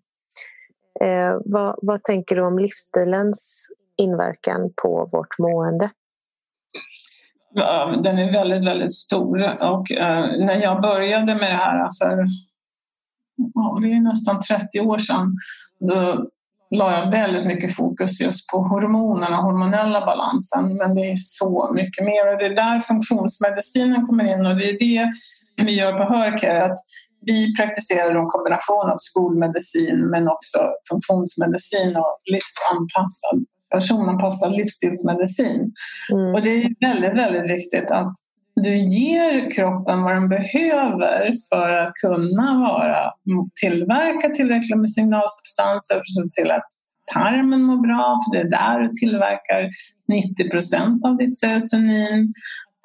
[1.01, 5.89] Eh, vad, vad tänker du om livsstilens inverkan på vårt mående?
[8.03, 12.25] Den är väldigt, väldigt stor och eh, när jag började med det här för
[13.53, 15.37] ja, det är nästan 30 år sedan
[15.79, 16.25] då
[16.77, 20.77] la jag väldigt mycket fokus just på hormonerna, hormonella balansen.
[20.77, 24.69] Men det är så mycket mer och det är där funktionsmedicinen kommer in och det
[24.69, 25.11] är det
[25.65, 26.65] vi gör på Hörcare.
[26.65, 26.79] Att
[27.21, 30.59] vi praktiserar en kombination av skolmedicin men också
[30.89, 35.73] funktionsmedicin och livsanpassad personanpassad livsstilsmedicin.
[36.11, 36.35] Mm.
[36.35, 38.13] Och det är väldigt, väldigt viktigt att
[38.55, 43.11] du ger kroppen vad den behöver för att kunna vara,
[43.61, 46.67] tillverka tillräckligt med signalsubstanser för att se till att
[47.13, 49.69] tarmen mår bra, för det är där du tillverkar
[50.07, 52.33] 90 procent av ditt serotonin.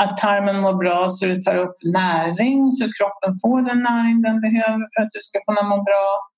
[0.03, 4.41] Att tarmen mår bra så du tar upp näring så kroppen får den näring den
[4.41, 6.30] behöver för att du ska kunna må bra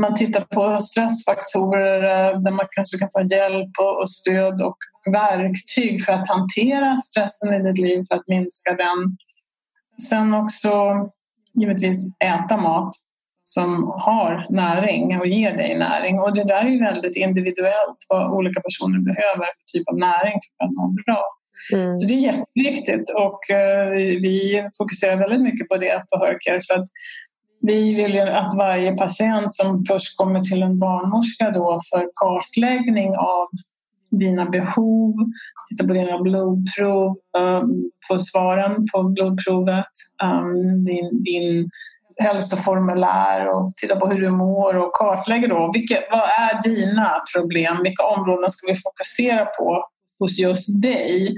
[0.00, 4.76] man tittar på stressfaktorer eh, där man kanske kan få hjälp och stöd och
[5.12, 9.16] verktyg för att hantera stressen i ditt liv för att minska den.
[10.10, 10.72] Sen också
[11.54, 12.94] givetvis äta mat
[13.44, 16.20] som har näring och ger dig näring.
[16.20, 20.64] Och det där är väldigt individuellt vad olika personer behöver för typ av näring för
[20.64, 21.24] att må bra.
[21.74, 21.96] Mm.
[21.96, 26.74] Så det är jätteviktigt och eh, vi fokuserar väldigt mycket på det på Hörcare för
[26.74, 26.88] att
[27.60, 33.16] vi vill ju att varje patient som först kommer till en barnmorska då för kartläggning
[33.16, 33.46] av
[34.10, 35.14] dina behov,
[35.70, 37.62] titta på dina blodprov, eh,
[38.08, 39.92] på svaren på blodprovet,
[40.22, 41.70] ehm, din, din
[42.16, 47.76] hälsoformulär och titta på hur du mår och kartlägger då vilka, vad är dina problem,
[47.82, 49.84] vilka områden ska vi fokusera på
[50.18, 51.36] hos just dig?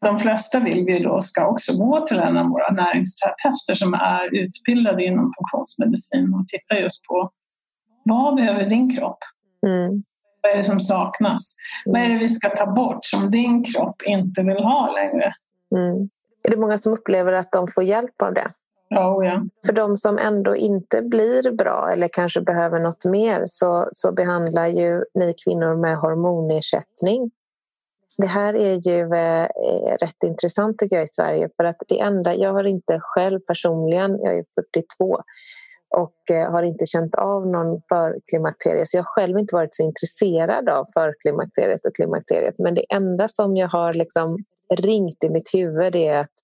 [0.00, 4.34] De flesta vill vi då ska också gå till en av våra näringsterapeuter som är
[4.34, 7.30] utbildade inom funktionsmedicin och titta just på
[8.04, 9.18] vad behöver din kropp?
[9.66, 10.02] Mm.
[10.42, 11.56] Vad är det som saknas?
[11.86, 11.92] Mm.
[11.92, 15.32] Vad är det vi ska ta bort som din kropp inte vill ha längre?
[15.76, 16.08] Mm.
[16.44, 18.50] Är det många som upplever att de får hjälp av det?
[18.88, 19.42] Ja, oh ja.
[19.66, 24.66] För de som ändå inte blir bra eller kanske behöver något mer så, så behandlar
[24.66, 27.30] ju ni kvinnor med hormonersättning.
[28.22, 32.00] Det här är ju eh, eh, rätt intressant tycker jag i Sverige för att det
[32.00, 35.22] enda, jag har inte själv personligen, jag är 42
[35.96, 39.82] och eh, har inte känt av någon förklimakterie så jag har själv inte varit så
[39.82, 42.54] intresserad av förklimakteriet och klimakteriet.
[42.58, 44.36] Men det enda som jag har liksom
[44.74, 46.34] ringt i mitt huvud är att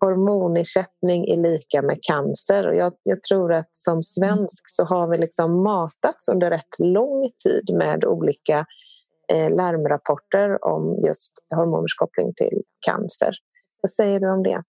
[0.00, 2.68] hormonersättning är lika med cancer.
[2.68, 7.30] Och jag, jag, tror att som svensk så har vi liksom matats under rätt lång
[7.44, 8.64] tid med olika Eh,
[9.32, 13.32] Eh, larmrapporter om just hormoners koppling till cancer.
[13.82, 14.62] Vad säger du om det?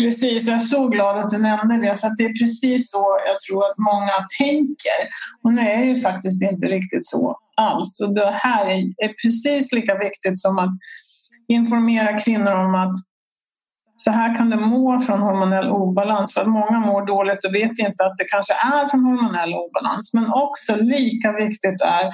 [0.00, 3.40] Precis, jag är så glad att du nämnde det för det är precis så jag
[3.40, 5.00] tror att många tänker.
[5.44, 8.00] Och nu är det faktiskt inte riktigt så alls.
[8.00, 8.66] Och det här
[8.96, 10.74] är precis lika viktigt som att
[11.48, 12.94] informera kvinnor om att
[13.96, 16.34] så här kan du må från hormonell obalans.
[16.34, 20.14] För att många mår dåligt och vet inte att det kanske är från hormonell obalans.
[20.14, 22.04] Men också lika viktigt är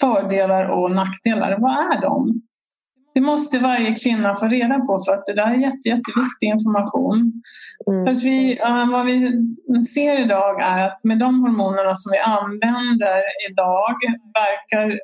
[0.00, 1.58] fördelar och nackdelar.
[1.58, 2.42] Vad är de?
[3.14, 7.42] Det måste varje kvinna få reda på för att det där är jätte, jätteviktig information.
[7.90, 8.04] Mm.
[8.04, 8.58] För vi,
[8.92, 9.18] vad vi
[9.84, 13.94] ser idag är att med de hormonerna som vi använder idag
[14.34, 14.98] verkar,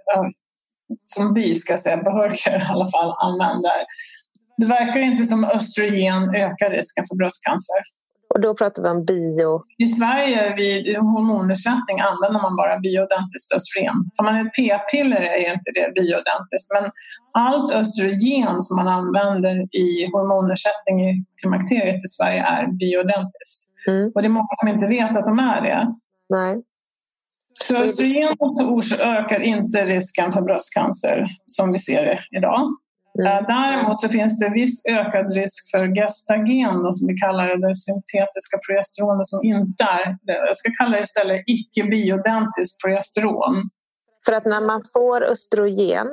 [1.02, 3.78] som vi ska säga, behöriga i alla fall använder,
[4.56, 7.82] det verkar inte som östrogen ökar risken för bröstcancer.
[8.34, 9.62] Och då pratar vi om bio.
[9.78, 13.96] I Sverige vid hormonersättning använder man bara bioidentiskt östrogen.
[14.14, 16.84] Tar man ett p-piller är inte det bioidentiskt men
[17.32, 23.60] allt östrogen som man använder i hormonersättning i klimakteriet i Sverige är bioidentiskt.
[23.88, 24.12] Mm.
[24.14, 25.94] Och det är många som inte vet att de är det.
[26.28, 26.62] Nej.
[27.60, 28.36] Så östrogen
[29.00, 32.60] ökar inte risken för bröstcancer som vi ser det idag.
[33.18, 33.44] Mm.
[33.44, 37.74] Däremot så finns det viss ökad risk för gestagen då, som vi kallar det, det
[37.74, 43.54] syntetiska progesteronet som inte är, jag ska kalla det istället icke-bioidentiskt progesteron.
[44.26, 46.06] För att när man får östrogen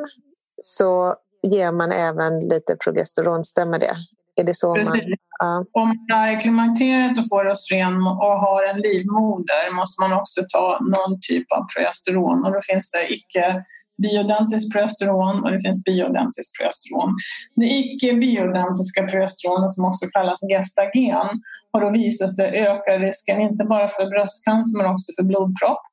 [0.62, 3.96] så ger man även lite progesteron, stämmer det?
[4.36, 4.92] Är det så Precis.
[4.92, 5.02] man...
[5.40, 5.66] Ja.
[5.72, 10.42] Om man är i klimakteriet och får östrogen och har en livmoder måste man också
[10.54, 13.64] ta någon typ av progesteron och då finns det icke
[13.98, 17.10] bioidentiskt progesteron och det finns bioidentiskt progesteron.
[17.56, 21.28] Det icke bioidentiska progesteronet som också kallas gestagen
[21.72, 25.84] har då visat sig öka risken inte bara för bröstcancer men också för blodpropp.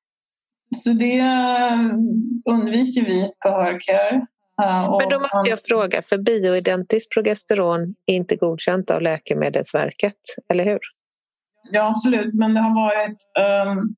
[0.76, 1.22] Så det
[2.50, 4.26] undviker vi på Hörcare.
[4.98, 10.16] Men då måste jag fråga, för bioidentiskt progesteron är inte godkänt av Läkemedelsverket,
[10.48, 10.78] eller hur?
[11.70, 12.34] Ja, absolut.
[12.34, 13.16] Men det har varit
[13.68, 13.94] um,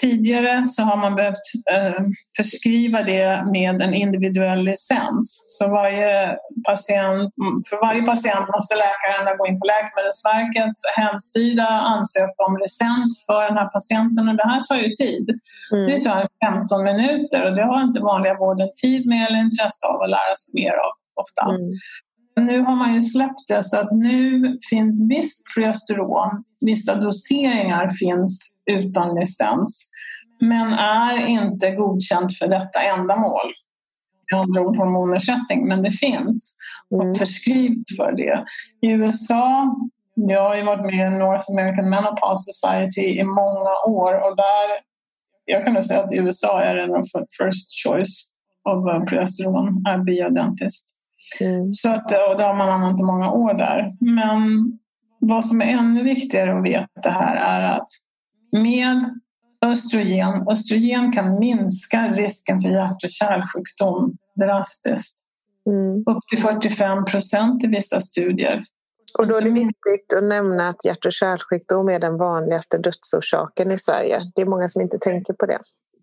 [0.00, 2.02] Tidigare så har man behövt eh,
[2.36, 5.40] förskriva det med en individuell licens.
[5.44, 6.36] Så varje
[6.68, 7.34] patient,
[7.68, 13.42] för varje patient måste läkaren gå in på Läkemedelsverkets hemsida och ansöka om licens för
[13.48, 15.26] den här patienten och det här tar ju tid.
[15.72, 15.86] Mm.
[15.86, 20.02] Det tar 15 minuter och det har inte vanliga vården tid med eller intresse av
[20.02, 21.44] att lära sig mer av ofta.
[21.54, 21.72] Mm.
[22.36, 28.56] Nu har man ju släppt det så att nu finns visst progesteron, vissa doseringar finns
[28.70, 29.90] utan licens
[30.40, 33.52] men är inte godkänt för detta ändamål.
[34.32, 36.58] Med andra ord hormonersättning, men det finns
[36.94, 37.10] Mm.
[37.10, 38.44] och förskrivet för det.
[38.80, 39.76] I USA,
[40.14, 44.66] jag har ju varit med i North American Menopause Society i många år och där,
[45.44, 47.04] jag kan nog säga att i USA är det en
[47.38, 48.30] first choice
[48.64, 50.96] av progesteron, är bioidentiskt.
[51.40, 51.72] Mm.
[51.72, 53.96] Så att, och det har man använt många år där.
[54.00, 54.72] Men
[55.18, 57.88] vad som är ännu viktigare att veta här är att
[58.52, 59.20] med
[59.64, 65.24] östrogen, östrogen kan minska risken för hjärt och kärlsjukdom drastiskt.
[65.66, 65.98] Mm.
[65.98, 68.64] Upp till 45 procent i vissa studier.
[69.18, 73.70] Och då är det viktigt att nämna att hjärt och kärlsjukdom är den vanligaste dödsorsaken
[73.70, 74.20] i Sverige.
[74.34, 75.58] Det är många som inte tänker på det.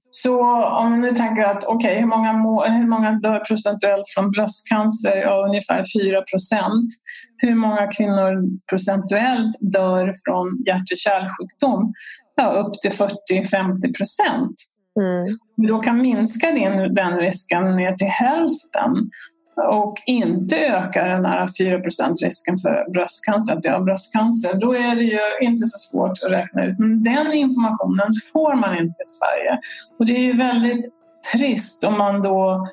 [0.10, 4.08] Så om vi nu tänker att okej, okay, hur, många må, hur många dör procentuellt
[4.16, 5.18] från bröstcancer?
[5.18, 6.90] Ja, ungefär 4 procent.
[7.38, 11.94] Hur många kvinnor procentuellt dör från hjärt och kärlsjukdom?
[12.36, 14.56] Ja, upp till 40-50 procent.
[15.00, 15.38] Mm.
[15.68, 19.10] Då kan minska den, den risken ner till hälften
[19.58, 21.78] och inte ökar den här 4
[22.22, 26.32] risken för bröstcancer, att jag har bröstcancer, då är det ju inte så svårt att
[26.32, 26.80] räkna ut.
[26.80, 29.60] Men den informationen får man inte i Sverige.
[30.00, 30.86] Och det är ju väldigt
[31.34, 32.68] trist om man då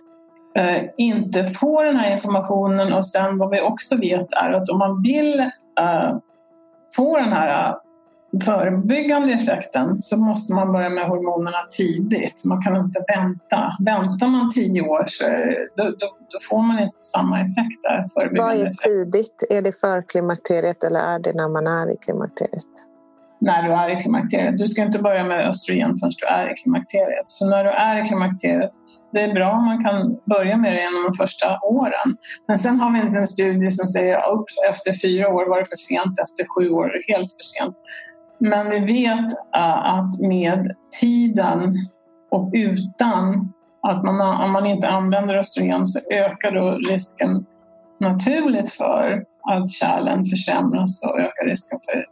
[0.56, 4.78] eh, inte får den här informationen och sen vad vi också vet är att om
[4.78, 5.40] man vill
[5.80, 6.16] eh,
[6.96, 7.74] få den här
[8.40, 12.44] förebyggande effekten så måste man börja med hormonerna tidigt.
[12.44, 13.72] Man kan inte vänta.
[13.84, 15.24] Väntar man tio år så
[15.76, 18.06] då, då, då får man inte samma effekt där.
[18.14, 19.44] Vad är tidigt?
[19.50, 22.64] Är det för klimakteriet eller är det när man är i klimakteriet?
[23.40, 24.58] När du är i klimakteriet.
[24.58, 27.24] Du ska inte börja med östrogen förrän du är i klimakteriet.
[27.26, 28.70] Så när du är i klimakteriet
[29.14, 32.16] det är bra om man kan börja med det genom de första åren.
[32.48, 35.68] Men sen har vi inte en studie som säger upp efter fyra år var det
[35.68, 37.76] för sent, efter sju år är det helt för sent.
[38.38, 41.74] Men vi vet uh, att med tiden
[42.30, 47.46] och utan att man, om man inte använder östrogen så ökar då risken
[48.00, 52.06] naturligt för att kärlen försämras och ökar risken för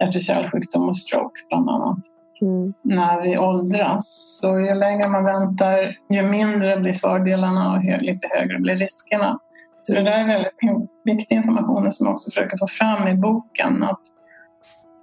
[0.00, 1.98] hjärt och kärlsjukdom och stroke bland annat.
[2.40, 2.74] Mm.
[2.82, 4.38] när vi åldras.
[4.40, 9.38] Så ju längre man väntar, ju mindre blir fördelarna och lite högre blir riskerna.
[9.82, 13.82] Så det där är väldigt viktig information som jag också försöker få fram i boken.
[13.82, 14.00] Att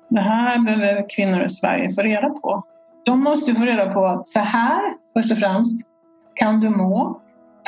[0.09, 2.63] det här behöver kvinnor i Sverige få reda på.
[3.05, 4.81] De måste få reda på att så här,
[5.13, 5.89] först och främst,
[6.33, 7.19] kan du må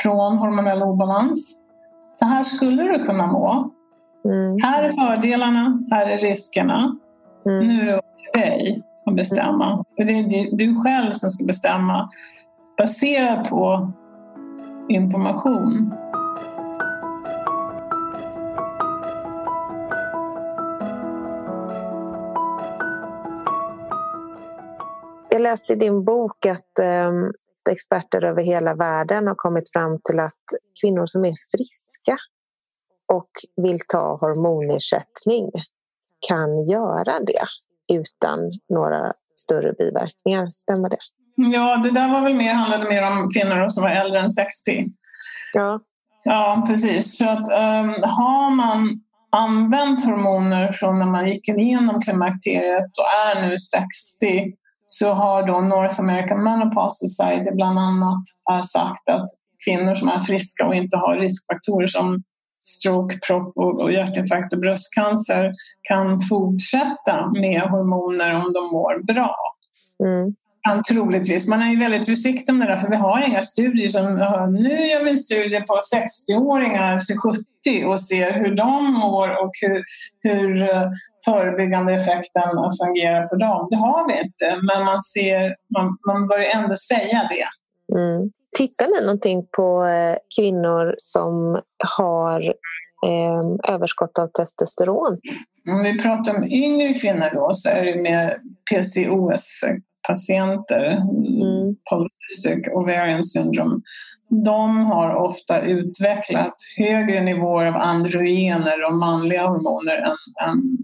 [0.02, 1.60] från hormonell obalans.
[2.12, 3.70] Så här skulle du kunna må.
[4.24, 4.62] Mm.
[4.62, 6.96] Här är fördelarna, här är riskerna.
[7.46, 7.66] Mm.
[7.66, 9.84] Nu är det upp till dig att bestämma.
[9.96, 12.10] För det är du själv som ska bestämma
[12.78, 13.92] baserat på
[14.88, 15.94] information.
[25.38, 27.12] Jag läste i din bok att eh,
[27.70, 30.44] experter över hela världen har kommit fram till att
[30.80, 32.16] kvinnor som är friska
[33.12, 35.50] och vill ta hormonersättning
[36.28, 37.46] kan göra det
[37.94, 40.50] utan några större biverkningar.
[40.50, 40.98] Stämmer det?
[41.34, 44.84] Ja, det där var väl mer, handlade mer om kvinnor som var äldre än 60.
[45.54, 45.80] Ja.
[46.24, 47.18] Ja, precis.
[47.18, 53.48] Så att, um, har man använt hormoner från när man gick igenom klimakteriet och är
[53.48, 54.54] nu 60
[54.90, 59.28] så har då North American Menopause Society bland annat eh, sagt att
[59.64, 62.22] kvinnor som är friska och inte har riskfaktorer som
[62.66, 69.36] stroke, propp och hjärtinfarkt och bröstcancer kan fortsätta med hormoner om de mår bra.
[70.04, 70.34] Mm.
[70.68, 71.48] Kan troligtvis.
[71.48, 74.14] Man är ju väldigt försiktig med det där för vi har inga studier som
[74.52, 79.50] nu gör vi en studie på 60-åringar till 70 och ser hur de mår och
[79.62, 79.84] hur,
[80.20, 80.90] hur eh,
[81.24, 82.50] förebyggande effekten
[82.82, 83.68] fungerar på dem.
[83.70, 87.48] Det har vi inte men man, ser, man, man börjar ändå säga det.
[87.98, 88.30] Mm.
[88.56, 91.60] Tittar ni någonting på eh, kvinnor som
[91.98, 92.40] har
[93.06, 95.18] eh, överskott av testosteron?
[95.70, 98.38] Om vi pratar om yngre kvinnor då så är det mer
[100.08, 101.76] PCOS-patienter, mm.
[101.90, 103.80] Polycystic Ovarian Syndrome.
[104.44, 110.78] De har ofta utvecklat högre nivåer av androgener och manliga hormoner än, än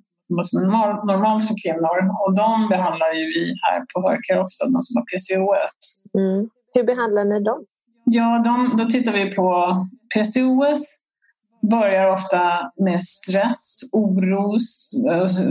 [0.45, 1.99] som är normalt för kvinnor.
[2.27, 6.05] Och de behandlar ju vi här på Hörker också, de som har PCOS.
[6.19, 6.49] Mm.
[6.75, 7.65] Hur behandlar ni dem?
[8.05, 9.77] Ja, de, då tittar vi på
[10.15, 11.04] PCOS.
[11.71, 14.59] Börjar ofta med stress, oro,
[15.11, 15.43] alltså,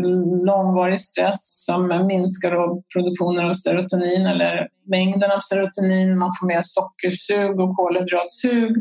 [0.46, 2.52] långvarig stress som minskar
[2.94, 6.18] produktionen av serotonin eller mängden av serotonin.
[6.18, 8.76] Man får mer sockersug och kolhydratsug.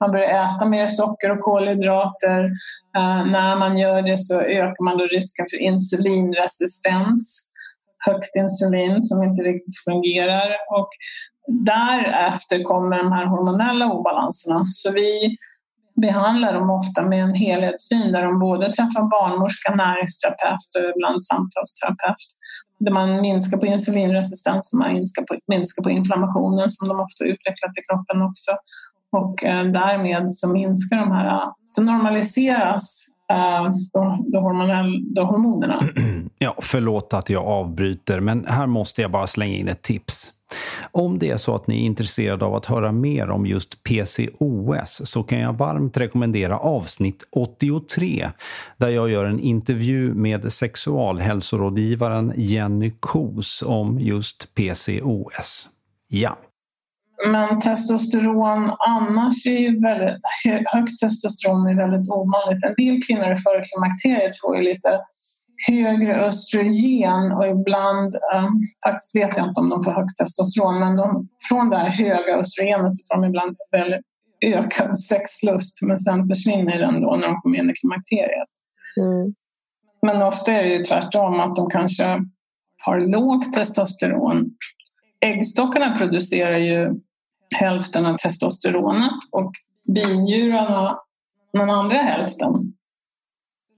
[0.00, 2.44] Man börjar äta mer socker och kolhydrater.
[2.98, 7.50] Uh, när man gör det så ökar man då risken för insulinresistens
[8.06, 10.88] högt insulin som inte riktigt fungerar och
[11.48, 14.60] därefter kommer de här hormonella obalanserna.
[14.72, 15.36] Så vi
[16.00, 22.26] behandlar dem ofta med en helhetssyn där de både träffar barnmorska, näringsterapeut och ibland samtalsterapeut.
[22.78, 27.78] Där man minskar på insulinresistens, man minskar på, minskar på inflammationen som de ofta utvecklat
[27.78, 28.50] i kroppen också.
[29.12, 34.44] Och eh, därmed så minskar de här, så normaliseras eh, de
[35.24, 35.80] hormonerna.
[36.40, 40.32] Ja, förlåt att jag avbryter, men här måste jag bara slänga in ett tips.
[40.92, 45.10] Om det är så att ni är intresserade av att höra mer om just PCOS
[45.10, 48.30] så kan jag varmt rekommendera avsnitt 83
[48.76, 55.68] där jag gör en intervju med sexualhälsorådgivaren Jenny Kos om just PCOS.
[56.08, 56.38] Ja.
[57.26, 60.22] Men testosteron annars är ju väldigt,
[60.74, 62.64] högt testosteron är väldigt ovanligt.
[62.64, 65.00] En del kvinnor före klimakteriet får ju lite
[65.66, 70.96] högre östrogen och ibland, um, faktiskt vet jag inte om de får högt testosteron, men
[70.96, 74.04] de, från det här höga östrogenet så får de ibland väldigt
[74.40, 78.48] ökad sexlust men sen försvinner den då när de kommer in i klimakteriet.
[79.00, 79.34] Mm.
[80.02, 82.20] Men ofta är det ju tvärtom att de kanske
[82.78, 84.50] har lågt testosteron.
[85.20, 87.00] Äggstockarna producerar ju
[87.54, 89.52] hälften av testosteronet och
[89.94, 90.98] binjurarna
[91.52, 92.52] den andra hälften.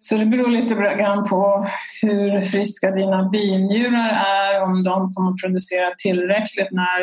[0.03, 1.66] Så det beror lite grann på
[2.03, 7.01] hur friska dina binjurar är, om de kommer att producera tillräckligt när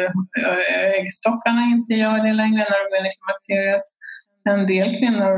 [1.00, 3.84] äggstockarna inte gör det längre när de in i klimakteriet.
[4.50, 5.32] En del kvinnor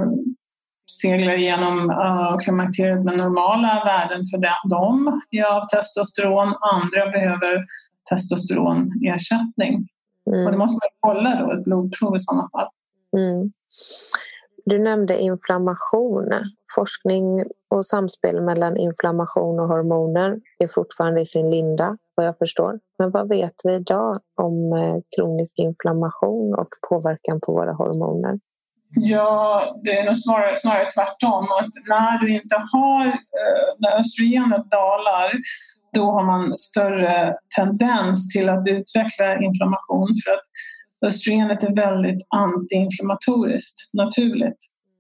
[1.02, 5.22] seglar igenom uh, klimakteriet med normala värden för dem
[5.54, 6.54] av testosteron.
[6.74, 7.66] Andra behöver
[8.10, 9.88] testosteronersättning.
[10.32, 10.46] Mm.
[10.46, 12.70] Och det måste man kolla då, ett blodprov i sådana fall.
[13.18, 13.52] Mm.
[14.70, 16.30] Du nämnde inflammation.
[16.76, 22.80] Forskning och samspel mellan inflammation och hormoner är fortfarande i sin linda, vad jag förstår.
[23.00, 28.40] Men vad vet vi idag om eh, kronisk inflammation och påverkan på våra hormoner?
[28.96, 31.44] Ja, det är nog snarare, snarare tvärtom.
[31.60, 35.32] Att när du inte har, eh, när östrogenet dalar
[35.94, 40.48] då har man större tendens till att utveckla inflammation för att
[41.06, 44.58] östrogenet är väldigt antiinflammatoriskt, naturligt.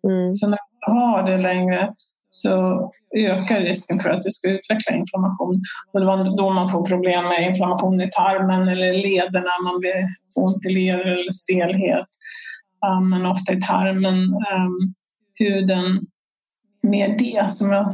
[0.07, 0.33] Mm.
[0.33, 1.93] Så när du har det längre
[2.29, 5.61] så ökar risken för att du ska utveckla inflammation.
[5.93, 10.05] Och det var då man får problem med inflammation i tarmen eller lederna, man blir
[10.35, 12.07] ont i leder eller stelhet.
[13.09, 14.93] Men ofta i tarmen, um,
[15.39, 15.99] huden.
[16.83, 17.91] Mer det som jag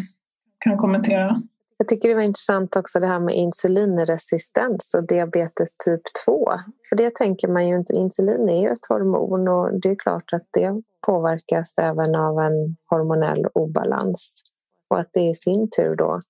[0.60, 1.41] kan kommentera.
[1.78, 6.51] Jag tycker det var intressant också det här med insulinresistens och diabetes typ 2.
[6.89, 10.34] För det tänker man ju inte, insulin är ju ett hormon och det är klart
[10.34, 14.43] att det påverkas även av en hormonell obalans.
[14.89, 16.21] Och att det i sin tur då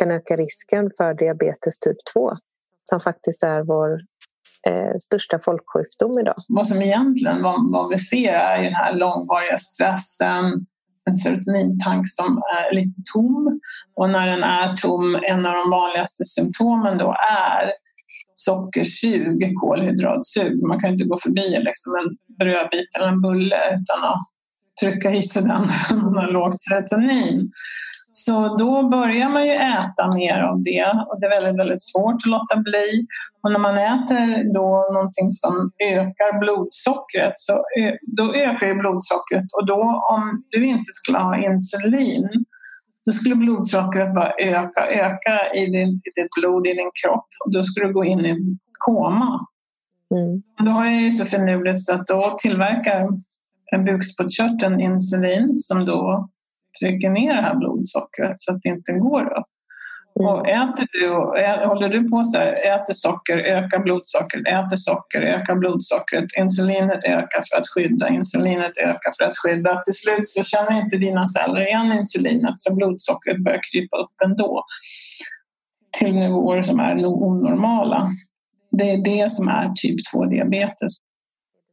[0.00, 2.32] kan öka risken för diabetes typ 2
[2.84, 4.00] som faktiskt är vår
[4.66, 6.36] eh, största folksjukdom idag.
[6.48, 10.66] Vad som egentligen vad, vad vi ser är den här långvariga stressen,
[11.10, 13.60] en serotonintank som är lite tom.
[13.96, 17.72] Och när den är tom, en av de vanligaste symptomen då är
[18.34, 20.62] sockersug, kolhydratsug.
[20.62, 24.24] Man kan inte gå förbi liksom en brödbit eller en bulle utan att
[24.80, 27.50] trycka i sig den när man har lågt serotonin.
[28.16, 32.14] Så då börjar man ju äta mer av det och det är väldigt, väldigt svårt
[32.14, 33.06] att låta bli.
[33.42, 35.54] Och när man äter då någonting som
[35.94, 37.52] ökar blodsockret så
[38.18, 39.82] då ökar ju blodsockret och då
[40.14, 42.28] om du inte skulle ha insulin
[43.04, 47.52] då skulle blodsockret bara öka, öka i, din, i ditt blod, i din kropp och
[47.52, 48.34] då skulle du gå in i
[48.78, 49.46] koma.
[50.14, 50.42] Mm.
[50.58, 53.08] Då är det så finurligt så att då tillverkar
[53.86, 56.28] bukspottkörteln insulin som då
[56.80, 59.46] trycker ner det här blodsockret så att det inte går upp.
[60.20, 60.28] Mm.
[60.28, 61.08] Och äter du,
[61.68, 67.42] håller du på så här, äter socker, ökar blodsockret, äter socker, ökar blodsockret, insulinet ökar
[67.50, 69.80] för att skydda, insulinet ökar för att skydda.
[69.82, 74.64] Till slut så känner inte dina celler igen insulinet så blodsockret börjar krypa upp ändå
[75.98, 78.08] till nivåer som är onormala.
[78.70, 80.92] Det är det som är typ 2-diabetes.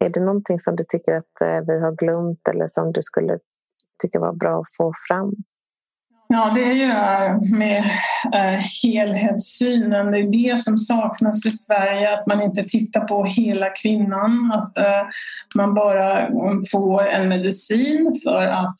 [0.05, 3.39] Är det någonting som du tycker att eh, vi har glömt eller som du skulle
[4.01, 5.33] tycker var bra att få fram?
[6.27, 7.77] Ja, det är ju det här med
[8.33, 10.11] eh, helhetssynen.
[10.11, 14.51] Det är det som saknas i Sverige, att man inte tittar på hela kvinnan.
[14.51, 15.07] Att eh,
[15.55, 16.29] man bara
[16.71, 18.75] får en medicin för att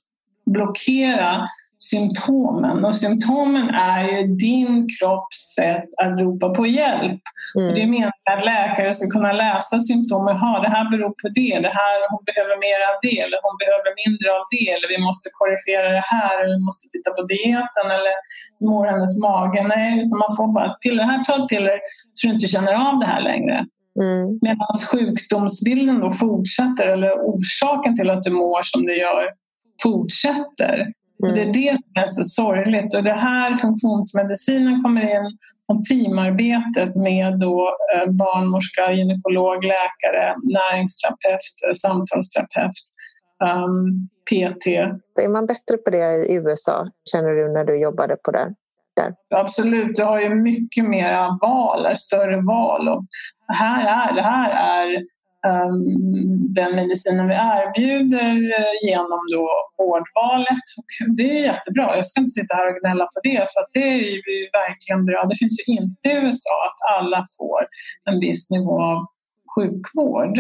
[0.46, 1.48] blockera
[1.90, 2.86] symptomen.
[2.86, 7.24] Och symptomen är ju din kropps sätt att ropa på hjälp.
[7.58, 7.68] Mm.
[7.68, 10.36] Och det menar att läkare ska kunna läsa symptomen.
[10.44, 13.56] Ha, det här beror på det, det här, hon behöver mer av det eller hon
[13.62, 17.22] behöver mindre av det eller vi måste korrigera det här eller vi måste titta på
[17.36, 18.16] dieten eller
[18.70, 19.62] mår hennes mage?
[19.74, 21.04] Nej, utan man får bara ett piller.
[21.12, 21.78] Här, ta ett piller
[22.14, 23.58] så du inte känner av det här längre.
[24.04, 24.26] Mm.
[24.46, 29.24] Medan sjukdomsbilden då fortsätter eller orsaken till att du mår som du gör
[29.84, 30.76] fortsätter.
[31.24, 31.36] Mm.
[31.36, 36.96] Det är det som är så sorgligt och det här funktionsmedicinen kommer in och teamarbetet
[36.96, 42.76] med då eh, barnmorska, gynekolog, läkare, näringsterapeut, eh, samtalsterapeut,
[43.44, 44.68] um, PT.
[45.16, 48.54] Är man bättre på det i USA, känner du, när du jobbade på det?
[48.96, 49.14] Där?
[49.30, 52.90] Absolut, du har ju mycket mer val, större val.
[52.90, 53.06] Och
[53.48, 55.06] här är, det här är Ehm,
[56.60, 60.66] den medicinen vi erbjuder eh, genom då vårdvalet.
[60.78, 61.96] Och det är jättebra.
[61.96, 65.24] Jag ska inte sitta här och gnälla på det för det är ju verkligen bra.
[65.30, 67.62] Det finns ju inte i USA att alla får
[68.10, 69.06] en viss nivå av
[69.56, 70.40] sjukvård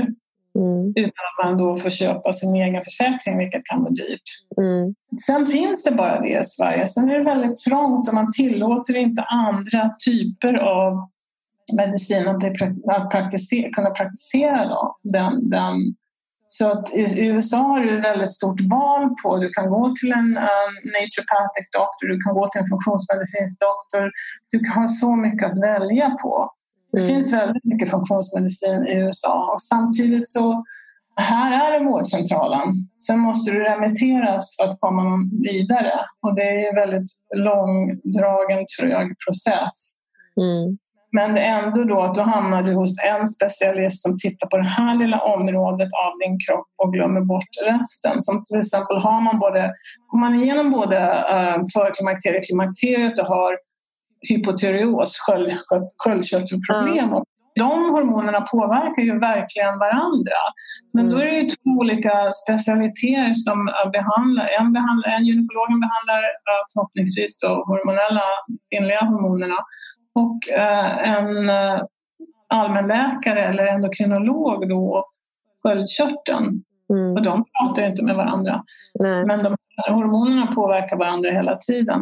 [0.56, 0.94] mm.
[0.96, 4.28] utan att man då får köpa sin egen försäkring, vilket kan vara dyrt.
[4.58, 4.96] Mm.
[5.28, 6.88] Sen finns det bara det i Sverige.
[6.88, 11.10] Sen är det väldigt trångt och man tillåter inte andra typer av
[11.74, 15.76] medicin att, praktisera, kunna praktisera då, den, den.
[16.48, 20.12] Så att i USA har du ett väldigt stort val på, du kan gå till
[20.12, 24.12] en um, naturopathic doktor, du kan gå till en funktionsmedicinsk doktor,
[24.52, 26.52] du kan ha så mycket att välja på.
[26.92, 27.10] Det mm.
[27.10, 30.64] finns väldigt mycket funktionsmedicin i USA och samtidigt så
[31.16, 32.68] här är det vårdcentralen.
[33.08, 35.04] Sen måste du remitteras för att komma
[35.42, 39.98] vidare och det är en väldigt långdragen, trög process.
[40.42, 40.78] Mm.
[41.12, 44.96] Men ändå då att då hamnar du hos en specialist som tittar på det här
[44.96, 48.22] lilla området av din kropp och glömmer bort resten.
[48.22, 49.74] Som till exempel har man både,
[50.08, 50.98] går man igenom både
[51.34, 53.58] uh, förklimakteriet, klimakteriet och har
[54.30, 55.52] hypotyreos, sköld,
[56.04, 57.10] sköldkörtelproblem.
[57.10, 57.24] Mm.
[57.56, 60.40] De hormonerna påverkar ju verkligen varandra.
[60.94, 63.58] Men då är det ju två olika specialiteter som
[63.96, 64.48] behandlar.
[64.60, 66.22] En, behandlar, en gynekolog behandlar
[66.74, 68.28] förhoppningsvis då hormonella,
[68.70, 69.60] kvinnliga hormonerna
[70.16, 71.82] och eh, en eh,
[72.48, 75.06] allmänläkare eller endokrinolog då
[75.64, 76.64] sköldkörteln.
[76.90, 77.14] Mm.
[77.14, 78.64] Och de pratar ju inte med varandra.
[79.04, 79.26] Nej.
[79.26, 79.56] Men de
[79.90, 82.02] hormonerna påverkar varandra hela tiden.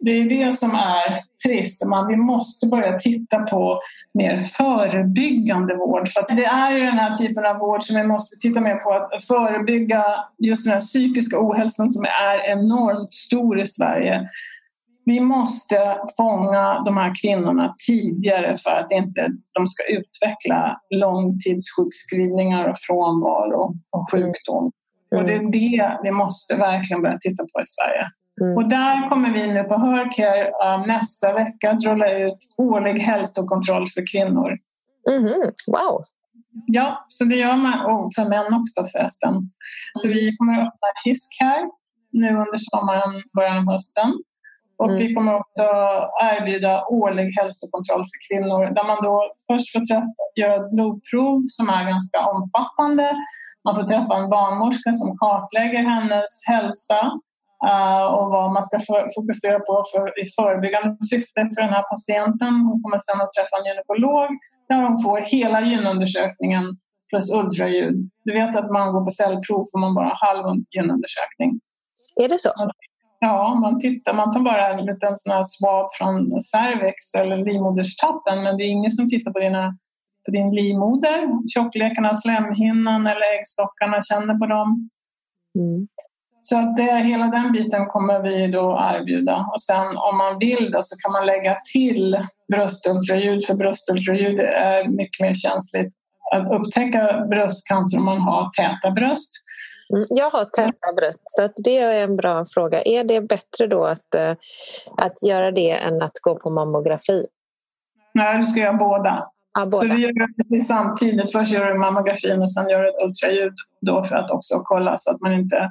[0.00, 1.86] Det är det som är trist.
[1.86, 3.80] Man, vi måste börja titta på
[4.14, 6.08] mer förebyggande vård.
[6.08, 8.92] För det är ju den här typen av vård som vi måste titta mer på.
[8.92, 10.04] Att förebygga
[10.38, 14.28] just den här psykiska ohälsan som är enormt stor i Sverige
[15.04, 22.78] vi måste fånga de här kvinnorna tidigare för att inte de ska utveckla långtidssjukskrivningar och
[22.78, 24.72] frånvaro och sjukdom.
[25.12, 25.22] Mm.
[25.22, 28.10] Och det är det vi måste verkligen börja titta på i Sverige.
[28.40, 28.56] Mm.
[28.56, 33.86] Och där kommer vi nu på Hörcare um, nästa vecka att rulla ut årlig hälsokontroll
[33.88, 34.58] för kvinnor.
[35.10, 35.50] Mm.
[35.66, 36.04] Wow!
[36.66, 39.32] Ja, så det gör man, och för män också förresten.
[39.94, 41.64] Så vi kommer att öppna Hisk här
[42.12, 44.12] nu under sommaren, början av hösten.
[44.78, 44.98] Och Mm.
[44.98, 45.64] vi kommer också
[46.32, 49.16] erbjuda årlig hälsokontroll för kvinnor där man då
[49.48, 53.06] först får träffa, göra ett blodprov som är ganska omfattande.
[53.64, 57.00] Man får träffa en barnmorska som kartlägger hennes hälsa
[57.68, 61.86] eh, och vad man ska för, fokusera på för, i förebyggande syfte för den här
[61.92, 62.52] patienten.
[62.68, 64.28] Hon kommer sen att träffa en gynekolog
[64.68, 66.64] där hon får hela gynundersökningen
[67.10, 67.98] plus ultraljud.
[68.24, 70.44] Du vet att man går på cellprov får man bara halv
[70.74, 71.50] gynundersökning.
[72.22, 72.50] Är det så?
[73.26, 78.42] Ja, man, tittar, man tar bara en liten sån här swab från cervix eller livmoderstappen
[78.42, 79.76] men det är ingen som tittar på, dina,
[80.24, 84.90] på din livmoder, tjockleken av slemhinnan eller äggstockarna, känner på dem.
[85.58, 85.88] Mm.
[86.40, 89.36] Så att det, hela den biten kommer vi då erbjuda.
[89.52, 92.18] Och sen om man vill då, så kan man lägga till
[92.52, 95.92] bröstultraljud för bröstultraljud är mycket mer känsligt
[96.34, 99.43] att upptäcka bröstcancer om man har täta bröst.
[99.92, 100.06] Mm.
[100.10, 102.82] Jag har täta bröst, så det är en bra fråga.
[102.82, 104.30] Är det bättre då att, eh,
[104.96, 107.26] att göra det än att gå på mammografi?
[108.14, 109.28] Nej, du ska göra båda.
[109.58, 109.94] Så båda.
[109.94, 110.12] du gör
[110.48, 111.32] det samtidigt.
[111.32, 114.94] Först gör du mammografin och sen gör du ett ultraljud då för att också kolla
[114.98, 115.70] så att man inte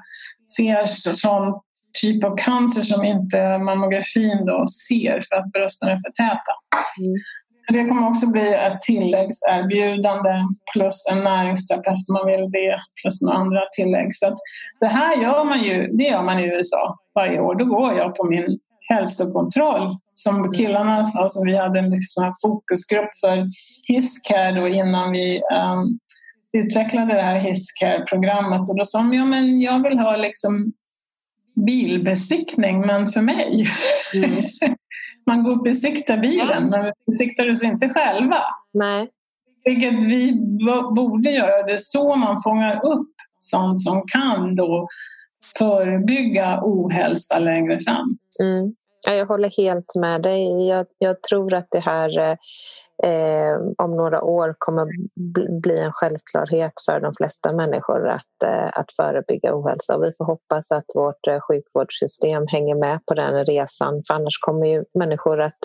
[0.57, 1.61] ser så- sån
[2.01, 6.53] typ av cancer som inte mammografin då ser för att brösten är för täta.
[6.99, 7.19] Mm.
[7.67, 10.41] Det kommer också bli ett tilläggserbjudande
[10.73, 14.15] plus en näringsterapeut om man vill det plus några andra tillägg.
[14.15, 14.35] Så
[14.79, 17.55] det här gör man ju, det gör man i USA varje år.
[17.55, 18.59] Då går jag på min
[18.89, 23.47] hälsokontroll som killarna sa, som vi hade en liksom fokusgrupp för
[23.87, 25.99] Hisscare då innan vi um,
[26.53, 30.73] utvecklade det här Hisscare-programmet och då sa de, ja men jag vill ha liksom
[31.65, 33.67] bilbesiktning men för mig.
[34.15, 34.31] Mm.
[35.25, 38.37] Man går och besiktar bilen men vi besiktar oss inte själva.
[38.73, 39.09] Nej.
[39.65, 40.33] Vilket vi
[40.95, 41.63] borde göra.
[41.63, 43.09] Det är så man fångar upp
[43.39, 44.87] sånt som kan då
[45.57, 48.17] förebygga ohälsa längre fram.
[48.39, 48.75] Mm.
[49.05, 50.67] Ja, jag håller helt med dig.
[50.67, 52.37] Jag, jag tror att det här
[53.03, 54.85] eh, om några år kommer
[55.19, 59.95] bl- bli en självklarhet för de flesta människor att, eh, att förebygga ohälsa.
[59.97, 64.39] Och vi får hoppas att vårt eh, sjukvårdssystem hänger med på den resan för annars
[64.41, 65.59] kommer ju människor att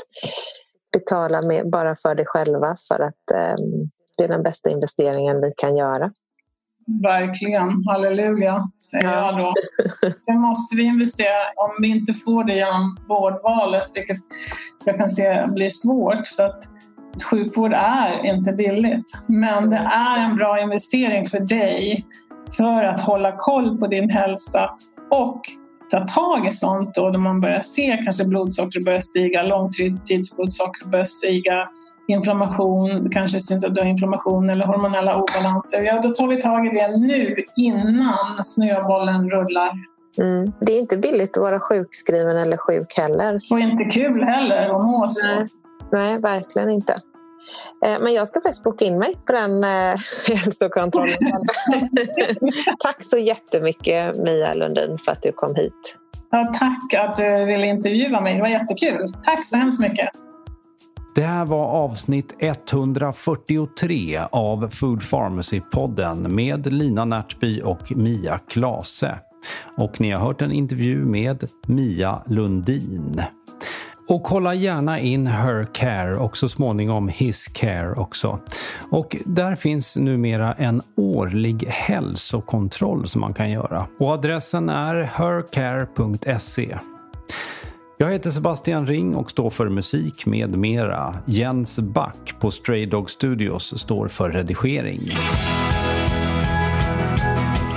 [0.93, 3.55] betala med, bara för det själva för att eh,
[4.19, 6.13] det är den bästa investeringen vi kan göra.
[7.03, 9.31] Verkligen, halleluja, säger Ja.
[9.31, 9.55] jag då.
[10.27, 14.17] Sen måste vi investera, om vi inte får det genom vårdvalet, vilket
[14.85, 16.65] jag kan se blir svårt, för att
[17.31, 19.13] sjukvård är inte billigt.
[19.27, 22.07] Men det är en bra investering för dig
[22.57, 24.71] för att hålla koll på din hälsa
[25.11, 25.41] och
[25.91, 31.05] ta tag i sånt då, då man börjar se kanske blodsocker börjar stiga, långtidsblodsocker börjar
[31.05, 31.69] stiga,
[32.09, 35.83] inflammation, kanske syns att du har inflammation eller hormonella obalanser.
[35.83, 39.71] Ja, då tar vi tag i det nu innan snöbollen rullar.
[40.21, 40.53] Mm.
[40.61, 43.39] Det är inte billigt att vara sjukskriven eller sjuk heller.
[43.51, 45.47] Och inte kul heller att må så.
[45.93, 46.21] Nej.
[46.21, 46.93] Verkligen inte.
[47.85, 51.19] Eh, Men jag ska faktiskt boka in mig på den eh, hälsokontrollen.
[52.79, 55.97] Tack så jättemycket Mia Lundin för att du kom hit.
[56.31, 59.07] Ja, tack att du ville intervjua mig, det var jättekul.
[59.25, 60.09] Tack så hemskt mycket.
[61.15, 69.19] Det här var avsnitt 143 av Food Pharmacy-podden med Lina Närtby och Mia Klase.
[69.77, 73.23] Och ni har hört en intervju med Mia Lundin.
[74.09, 78.41] Och kolla gärna in Her Care och så småningom His Care också.
[78.91, 83.87] Och där finns numera en årlig hälsokontroll som man kan göra.
[83.99, 86.79] Och adressen är hercare.se.
[87.99, 91.15] Jag heter Sebastian Ring och står för musik med mera.
[91.27, 95.01] Jens Back på Stray Dog Studios står för redigering.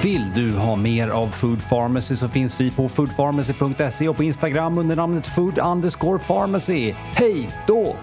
[0.04, 4.78] Vill du ha mer av Food Pharmacy så finns vi på foodpharmacy.se och på Instagram
[4.78, 6.92] under namnet food underscore pharmacy.
[6.92, 7.96] Hej då!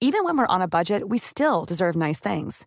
[0.00, 2.66] Even when we're on a budget, we still deserve nice things.